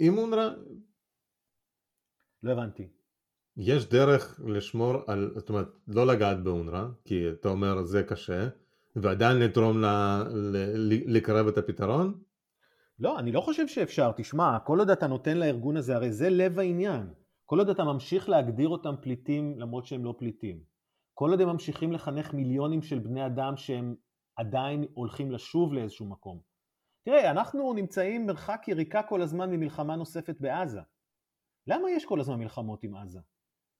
עם 0.00 0.18
אונר"א? 0.18 0.48
לא 2.42 2.52
הבנתי. 2.52 2.88
יש 3.56 3.88
דרך 3.88 4.40
לשמור 4.44 4.94
על, 5.06 5.32
זאת 5.34 5.48
אומרת, 5.48 5.68
לא 5.88 6.06
לגעת 6.06 6.42
באונר"א, 6.42 6.84
כי 7.04 7.30
אתה 7.30 7.48
אומר 7.48 7.82
זה 7.84 8.02
קשה, 8.02 8.48
ועדיין 8.96 9.38
לתרום 9.38 9.80
ל, 9.80 9.86
ל, 10.30 11.16
לקרב 11.16 11.46
את 11.46 11.58
הפתרון? 11.58 12.22
לא, 12.98 13.18
אני 13.18 13.32
לא 13.32 13.40
חושב 13.40 13.68
שאפשר. 13.68 14.12
תשמע, 14.16 14.58
כל 14.58 14.78
עוד 14.78 14.90
אתה 14.90 15.06
נותן 15.06 15.36
לארגון 15.36 15.76
הזה, 15.76 15.96
הרי 15.96 16.12
זה 16.12 16.30
לב 16.30 16.58
העניין. 16.58 17.12
כל 17.46 17.58
עוד 17.58 17.68
אתה 17.68 17.84
ממשיך 17.84 18.28
להגדיר 18.28 18.68
אותם 18.68 18.94
פליטים 19.00 19.58
למרות 19.58 19.86
שהם 19.86 20.04
לא 20.04 20.14
פליטים. 20.18 20.60
כל 21.14 21.30
עוד 21.30 21.40
הם 21.40 21.48
ממשיכים 21.48 21.92
לחנך 21.92 22.34
מיליונים 22.34 22.82
של 22.82 22.98
בני 22.98 23.26
אדם 23.26 23.56
שהם 23.56 23.94
עדיין 24.36 24.84
הולכים 24.94 25.30
לשוב 25.30 25.74
לאיזשהו 25.74 26.06
מקום. 26.06 26.40
תראה, 27.04 27.30
אנחנו 27.30 27.72
נמצאים 27.72 28.26
מרחק 28.26 28.64
יריקה 28.68 29.02
כל 29.02 29.22
הזמן 29.22 29.50
ממלחמה 29.50 29.96
נוספת 29.96 30.36
בעזה. 30.40 30.80
למה 31.66 31.90
יש 31.90 32.04
כל 32.04 32.20
הזמן 32.20 32.38
מלחמות 32.38 32.84
עם 32.84 32.96
עזה? 32.96 33.20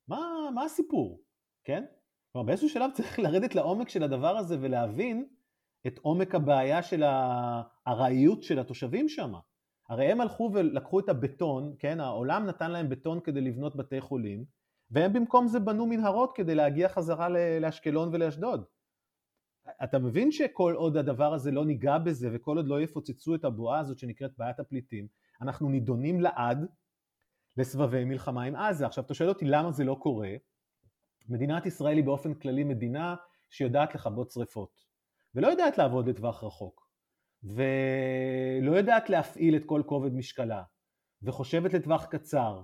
מה, 0.09 0.51
מה 0.55 0.65
הסיפור, 0.65 1.21
כן? 1.65 1.85
כלומר, 2.33 2.47
באיזשהו 2.47 2.69
שלב 2.69 2.91
צריך 2.95 3.19
לרדת 3.19 3.55
לעומק 3.55 3.89
של 3.89 4.03
הדבר 4.03 4.37
הזה 4.37 4.57
ולהבין 4.61 5.27
את 5.87 5.99
עומק 5.99 6.35
הבעיה 6.35 6.83
של 6.83 7.03
הארעיות 7.07 8.43
של 8.43 8.59
התושבים 8.59 9.09
שם. 9.09 9.33
הרי 9.89 10.13
הם 10.13 10.21
הלכו 10.21 10.51
ולקחו 10.55 11.01
את 11.01 11.09
הבטון, 11.09 11.75
כן, 11.79 12.01
העולם 12.01 12.47
נתן 12.47 12.71
להם 12.71 12.89
בטון 12.89 13.21
כדי 13.21 13.41
לבנות 13.41 13.77
בתי 13.77 14.01
חולים, 14.01 14.45
והם 14.91 15.13
במקום 15.13 15.47
זה 15.47 15.61
בנו 15.61 15.87
מנהרות 15.87 16.33
כדי 16.35 16.55
להגיע 16.55 16.89
חזרה 16.89 17.29
לאשקלון 17.61 18.09
ולאשדוד. 18.13 18.65
אתה 19.85 19.99
מבין 19.99 20.33
שכל 20.33 20.75
עוד 20.77 20.97
הדבר 20.97 21.35
הזה 21.35 21.51
לא 21.51 21.65
ניגע 21.65 21.99
בזה 21.99 22.29
וכל 22.33 22.57
עוד 22.57 22.67
לא 22.67 22.81
יפוצצו 22.81 23.35
את 23.35 23.45
הבועה 23.45 23.79
הזאת 23.79 23.99
שנקראת 23.99 24.31
בעיית 24.39 24.61
הפליטים, 24.61 25.07
אנחנו 25.43 25.69
נידונים 25.69 26.21
לעד 26.21 26.67
לסבבי 27.57 28.05
מלחמה 28.05 28.43
עם 28.43 28.57
עזה. 28.57 28.87
עכשיו 28.87 29.05
אתה 29.05 29.15
שואל 29.15 29.29
אותי 29.29 29.45
למה 29.45 29.73
זה 29.73 29.85
לא 29.85 29.97
קורה? 30.01 30.31
מדינת 31.29 31.67
ישראל 31.67 31.97
היא 31.97 32.05
באופן 32.05 32.35
כללי 32.35 32.65
מדינה 32.65 33.15
שיודעת 33.51 33.95
לכבות 33.95 34.31
שריפות 34.31 34.85
ולא 35.35 35.49
יודעת 35.49 35.79
לעבוד 35.79 36.09
לטווח 36.09 36.45
רחוק 36.45 36.89
ולא 37.43 38.77
יודעת 38.77 39.11
להפעיל 39.11 39.57
את 39.57 39.65
כל 39.65 39.83
כובד 39.87 40.15
משקלה 40.15 40.63
וחושבת 41.23 41.75
לטווח 41.75 42.05
קצר. 42.05 42.63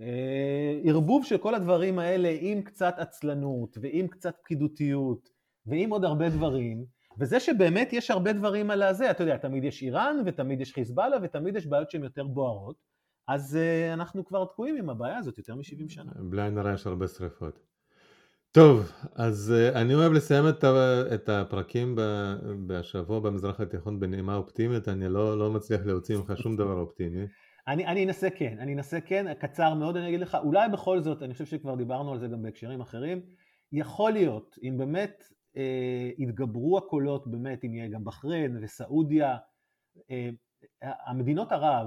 אה, 0.00 0.80
ערבוב 0.84 1.24
של 1.24 1.38
כל 1.38 1.54
הדברים 1.54 1.98
האלה 1.98 2.36
עם 2.40 2.62
קצת 2.62 2.94
עצלנות 2.98 3.78
ועם 3.80 4.08
קצת 4.08 4.36
פקידותיות 4.42 5.28
ועם 5.66 5.90
עוד 5.90 6.04
הרבה 6.04 6.28
דברים, 6.28 6.84
וזה 7.18 7.40
שבאמת 7.40 7.92
יש 7.92 8.10
הרבה 8.10 8.32
דברים 8.32 8.70
על 8.70 8.82
הזה, 8.82 9.10
אתה 9.10 9.22
יודע, 9.22 9.36
תמיד 9.36 9.64
יש 9.64 9.82
איראן 9.82 10.16
ותמיד 10.26 10.60
יש 10.60 10.72
חיזבאללה 10.72 11.16
ותמיד 11.22 11.56
יש 11.56 11.66
בעיות 11.66 11.90
שהן 11.90 12.04
יותר 12.04 12.24
בוערות, 12.24 12.76
אז 13.28 13.58
uh, 13.60 13.94
אנחנו 13.94 14.24
כבר 14.24 14.44
תקועים 14.44 14.76
עם 14.76 14.90
הבעיה 14.90 15.18
הזאת 15.18 15.38
יותר 15.38 15.54
מ-70 15.54 15.88
שנה. 15.88 16.12
בלי 16.16 16.42
עין 16.42 16.58
הרע 16.58 16.72
יש 16.72 16.86
הרבה 16.86 17.08
שריפות. 17.08 17.60
טוב, 18.52 18.92
אז 19.14 19.52
uh, 19.54 19.76
אני 19.76 19.94
אוהב 19.94 20.12
לסיים 20.12 20.48
את, 20.48 20.64
את 21.14 21.28
הפרקים 21.28 21.96
בשבוע 22.66 23.20
במזרח 23.20 23.60
התיכון 23.60 24.00
בנעימה 24.00 24.36
אופטימית, 24.36 24.88
אני 24.88 25.08
לא, 25.08 25.38
לא 25.38 25.50
מצליח 25.50 25.80
להוציא 25.84 26.16
ממך 26.16 26.32
שום 26.36 26.56
דבר 26.56 26.80
אופטימי. 26.80 27.26
אני, 27.68 27.86
אני 27.86 28.04
אנסה 28.04 28.30
כן, 28.30 28.56
אני 28.60 28.74
אנסה 28.74 29.00
כן, 29.00 29.34
קצר 29.34 29.74
מאוד 29.74 29.96
אני 29.96 30.08
אגיד 30.08 30.20
לך, 30.20 30.36
אולי 30.44 30.68
בכל 30.68 31.00
זאת, 31.00 31.22
אני 31.22 31.32
חושב 31.32 31.46
שכבר 31.46 31.74
דיברנו 31.74 32.12
על 32.12 32.18
זה 32.18 32.28
גם 32.28 32.42
בהקשרים 32.42 32.80
אחרים, 32.80 33.20
יכול 33.72 34.12
להיות, 34.12 34.56
אם 34.62 34.78
באמת 34.78 35.24
אה, 35.56 36.10
יתגברו 36.18 36.78
הקולות 36.78 37.26
באמת, 37.26 37.64
אם 37.64 37.74
יהיה 37.74 37.88
גם 37.88 38.04
בחריין 38.04 38.58
וסעודיה. 38.62 39.36
אה, 40.10 40.30
המדינות 40.82 41.52
ערב 41.52 41.86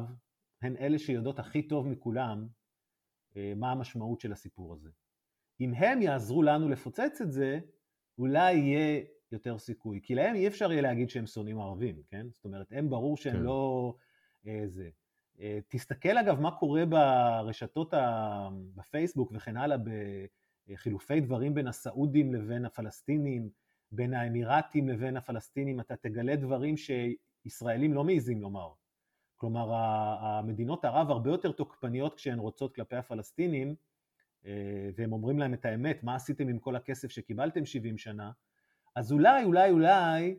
הן 0.62 0.78
אלה 0.78 1.00
שיודעות 1.00 1.40
הכי 1.40 1.68
טוב 1.68 1.88
מכולם 1.88 2.48
אה, 3.38 3.54
מה 3.56 3.72
המשמעות 3.72 4.20
של 4.20 4.32
הסיפור 4.32 4.74
הזה. 4.74 4.90
אם 5.62 5.74
הם 5.74 6.02
יעזרו 6.02 6.44
לנו 6.44 6.70
לפוצץ 6.70 7.22
את 7.22 7.32
זה, 7.32 7.60
אולי 8.18 8.54
יהיה 8.54 9.04
יותר 9.32 9.58
סיכוי. 9.58 10.00
כי 10.04 10.16
להם 10.16 10.36
אי 10.36 10.48
אפשר 10.48 10.72
יהיה 10.72 10.82
להגיד 10.82 11.10
שהם 11.10 11.26
שונאים 11.26 11.60
ערבים, 11.60 12.02
כן? 12.08 12.28
זאת 12.32 12.46
אומרת, 12.46 12.68
הם 12.72 12.90
ברור 12.90 13.18
שהם 13.18 13.34
כן. 13.34 13.44
לא... 13.44 13.94
אה, 14.48 14.64
זה. 14.66 14.90
אה, 15.40 15.60
תסתכל 15.68 16.18
אגב 16.18 16.40
מה 16.40 16.52
קורה 16.52 16.86
ברשתות, 16.86 17.94
ה... 17.94 18.50
בפייסבוק 18.76 19.32
וכן 19.36 19.58
הלאה, 19.58 19.78
חילופי 20.76 21.20
דברים 21.20 21.54
בין 21.54 21.68
הסעודים 21.68 22.34
לבין 22.34 22.66
הפלסטינים, 22.66 23.50
בין 23.92 24.14
האמירתים 24.14 24.90
לבין 24.90 25.18
הפלסטינים, 25.18 25.80
אתה 25.80 25.96
תגלה 25.96 26.36
דברים 26.36 26.76
שישראלים 26.78 27.94
לא 27.94 28.04
מעיזים 28.04 28.42
לומר. 28.42 28.72
כלומר, 29.38 29.74
המדינות 30.20 30.86
ערב 30.86 31.12
הרבה 31.12 31.30
יותר 31.30 31.52
תוקפניות 31.52 32.16
כשהן 32.16 32.40
רוצות 32.40 32.76
כלפי 32.76 32.96
הפלסטינים, 32.96 33.76
אה, 34.46 34.90
והם 34.96 35.14
אומרים 35.14 35.40
להם 35.40 35.54
את 35.54 35.66
האמת, 35.66 36.04
מה 36.04 36.16
עשיתם 36.16 36.48
עם 36.48 36.60
כל 36.60 36.76
הכסף 36.76 37.12
שקיבלתם 37.12 37.66
70 37.66 37.98
שנה, 37.98 38.32
אז 38.96 39.12
אולי, 39.12 39.44
אולי, 39.44 39.72
אולי, 39.72 40.36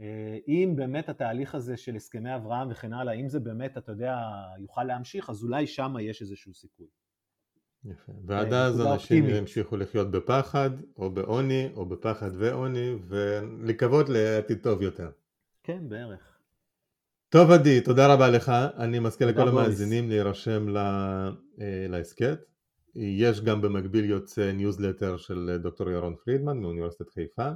אה, 0.00 0.38
אם 0.48 0.72
באמת 0.76 1.08
התהליך 1.08 1.54
הזה 1.54 1.76
של 1.76 1.96
הסכמי 1.96 2.34
אברהם 2.34 2.70
וכן 2.70 2.92
הלאה, 2.92 3.12
אם 3.12 3.28
זה 3.28 3.40
באמת, 3.40 3.78
אתה 3.78 3.92
יודע, 3.92 4.16
יוכל 4.58 4.84
להמשיך, 4.84 5.30
אז 5.30 5.42
אולי 5.42 5.66
שם 5.66 5.94
יש 6.00 6.22
איזשהו 6.22 6.54
סיכוי. 6.54 6.86
יפה. 7.84 8.12
ועד 8.26 8.52
אז 8.52 8.80
אנשים 8.80 9.24
ימשיכו 9.28 9.76
לחיות 9.76 10.10
בפחד, 10.10 10.70
או 10.96 11.10
בעוני, 11.10 11.68
או 11.76 11.86
בפחד 11.86 12.30
ועוני, 12.38 12.94
ולקוות 13.08 14.08
לעתיד 14.08 14.58
טוב 14.62 14.82
יותר. 14.82 15.10
כן, 15.62 15.88
בערך. 15.88 16.27
טוב 17.30 17.50
עדי, 17.50 17.80
תודה 17.80 18.14
רבה 18.14 18.30
לך. 18.30 18.52
אני 18.78 18.98
מזכיר 18.98 19.26
לכל 19.26 19.48
המאזינים 19.48 20.08
להירשם 20.08 20.76
אה, 20.76 21.30
להסכת. 21.88 22.38
יש 22.94 23.40
גם 23.40 23.62
במקביל 23.62 24.04
יוצא 24.04 24.52
ניוזלטר 24.52 25.16
של 25.16 25.58
דוקטור 25.62 25.90
ירון 25.90 26.14
פרידמן 26.24 26.58
מאוניברסיטת 26.58 27.10
חיפה. 27.10 27.48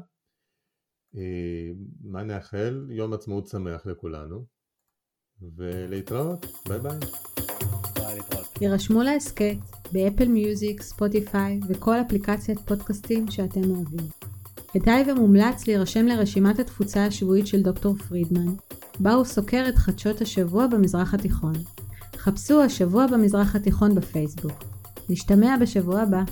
אה, 1.17 1.71
מה 2.05 2.23
נאחל? 2.23 2.87
יום 2.91 3.13
עצמאות 3.13 3.49
שמח 3.49 3.87
לכולנו. 3.87 4.45
ולהתראות, 5.57 6.47
ביי 6.69 6.79
ביי. 6.79 6.99
הירשמו 8.61 9.03
להסכת 9.03 9.57
באפל 9.93 10.29
מיוזיק, 10.29 10.83
ספוטיפיי 10.83 11.61
וכל 11.69 11.95
אפליקציית 12.07 12.59
פודקאסטים 12.59 13.31
שאתם 13.31 13.71
אוהבים. 13.71 14.32
כדאי 14.73 15.05
ומומלץ 15.11 15.67
להירשם 15.67 16.07
לרשימת 16.07 16.59
התפוצה 16.59 17.05
השבועית 17.05 17.47
של 17.47 17.63
דוקטור 17.63 17.97
פרידמן, 17.97 18.55
בה 19.01 19.13
הוא 19.13 19.25
סוקר 19.25 19.65
את 19.69 19.77
חדשות 19.77 20.21
השבוע 20.21 20.67
במזרח 20.67 21.15
התיכון. 21.15 21.53
חפשו 22.17 22.63
השבוע 22.63 23.07
במזרח 23.07 23.57
התיכון 23.57 23.95
בפייסבוק. 23.95 24.65
נשתמע 25.09 25.57
בשבוע 25.61 26.01
הבא. 26.01 26.23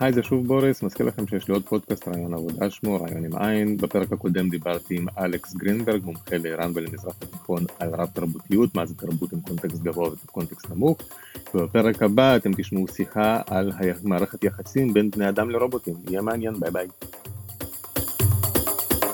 היי, 0.00 0.12
זה 0.12 0.22
שוב 0.22 0.46
בוריס, 0.46 0.82
מזכיר 0.82 1.06
לכם 1.06 1.26
שיש 1.26 1.48
לי 1.48 1.54
עוד 1.54 1.62
פודקאסט, 1.68 2.08
רעיון 2.08 2.34
עבודה 2.34 2.70
שמו, 2.70 3.00
רעיון 3.00 3.24
עם 3.24 3.36
עין. 3.36 3.76
בפרק 3.76 4.12
הקודם 4.12 4.48
דיברתי 4.48 4.96
עם 4.96 5.06
אלכס 5.18 5.54
גרינברג, 5.54 6.04
מומחה 6.04 6.38
לאיראן 6.38 6.72
ולמזרח 6.74 7.14
התיכון, 7.22 7.64
על 7.78 7.94
רב 7.94 8.08
תרבותיות, 8.12 8.74
מה 8.74 8.86
זה 8.86 8.94
תרבות 8.94 9.32
עם 9.32 9.40
קונטקסט 9.40 9.82
גבוה 9.82 10.08
וקונטקסט 10.08 10.70
נמוך. 10.70 10.98
ובפרק 11.54 12.02
הבא 12.02 12.36
אתם 12.36 12.50
תשמעו 12.56 12.88
שיחה 12.88 13.40
על 13.46 13.72
מערכת 14.02 14.44
יחסים 14.44 14.94
בין 14.94 15.10
בני 15.10 15.28
אדם 15.28 15.50
לרובוטים. 15.50 15.94
יהיה 16.08 16.22
מעניין, 16.22 16.60
ביי 16.60 16.70
ביי. 16.70 16.88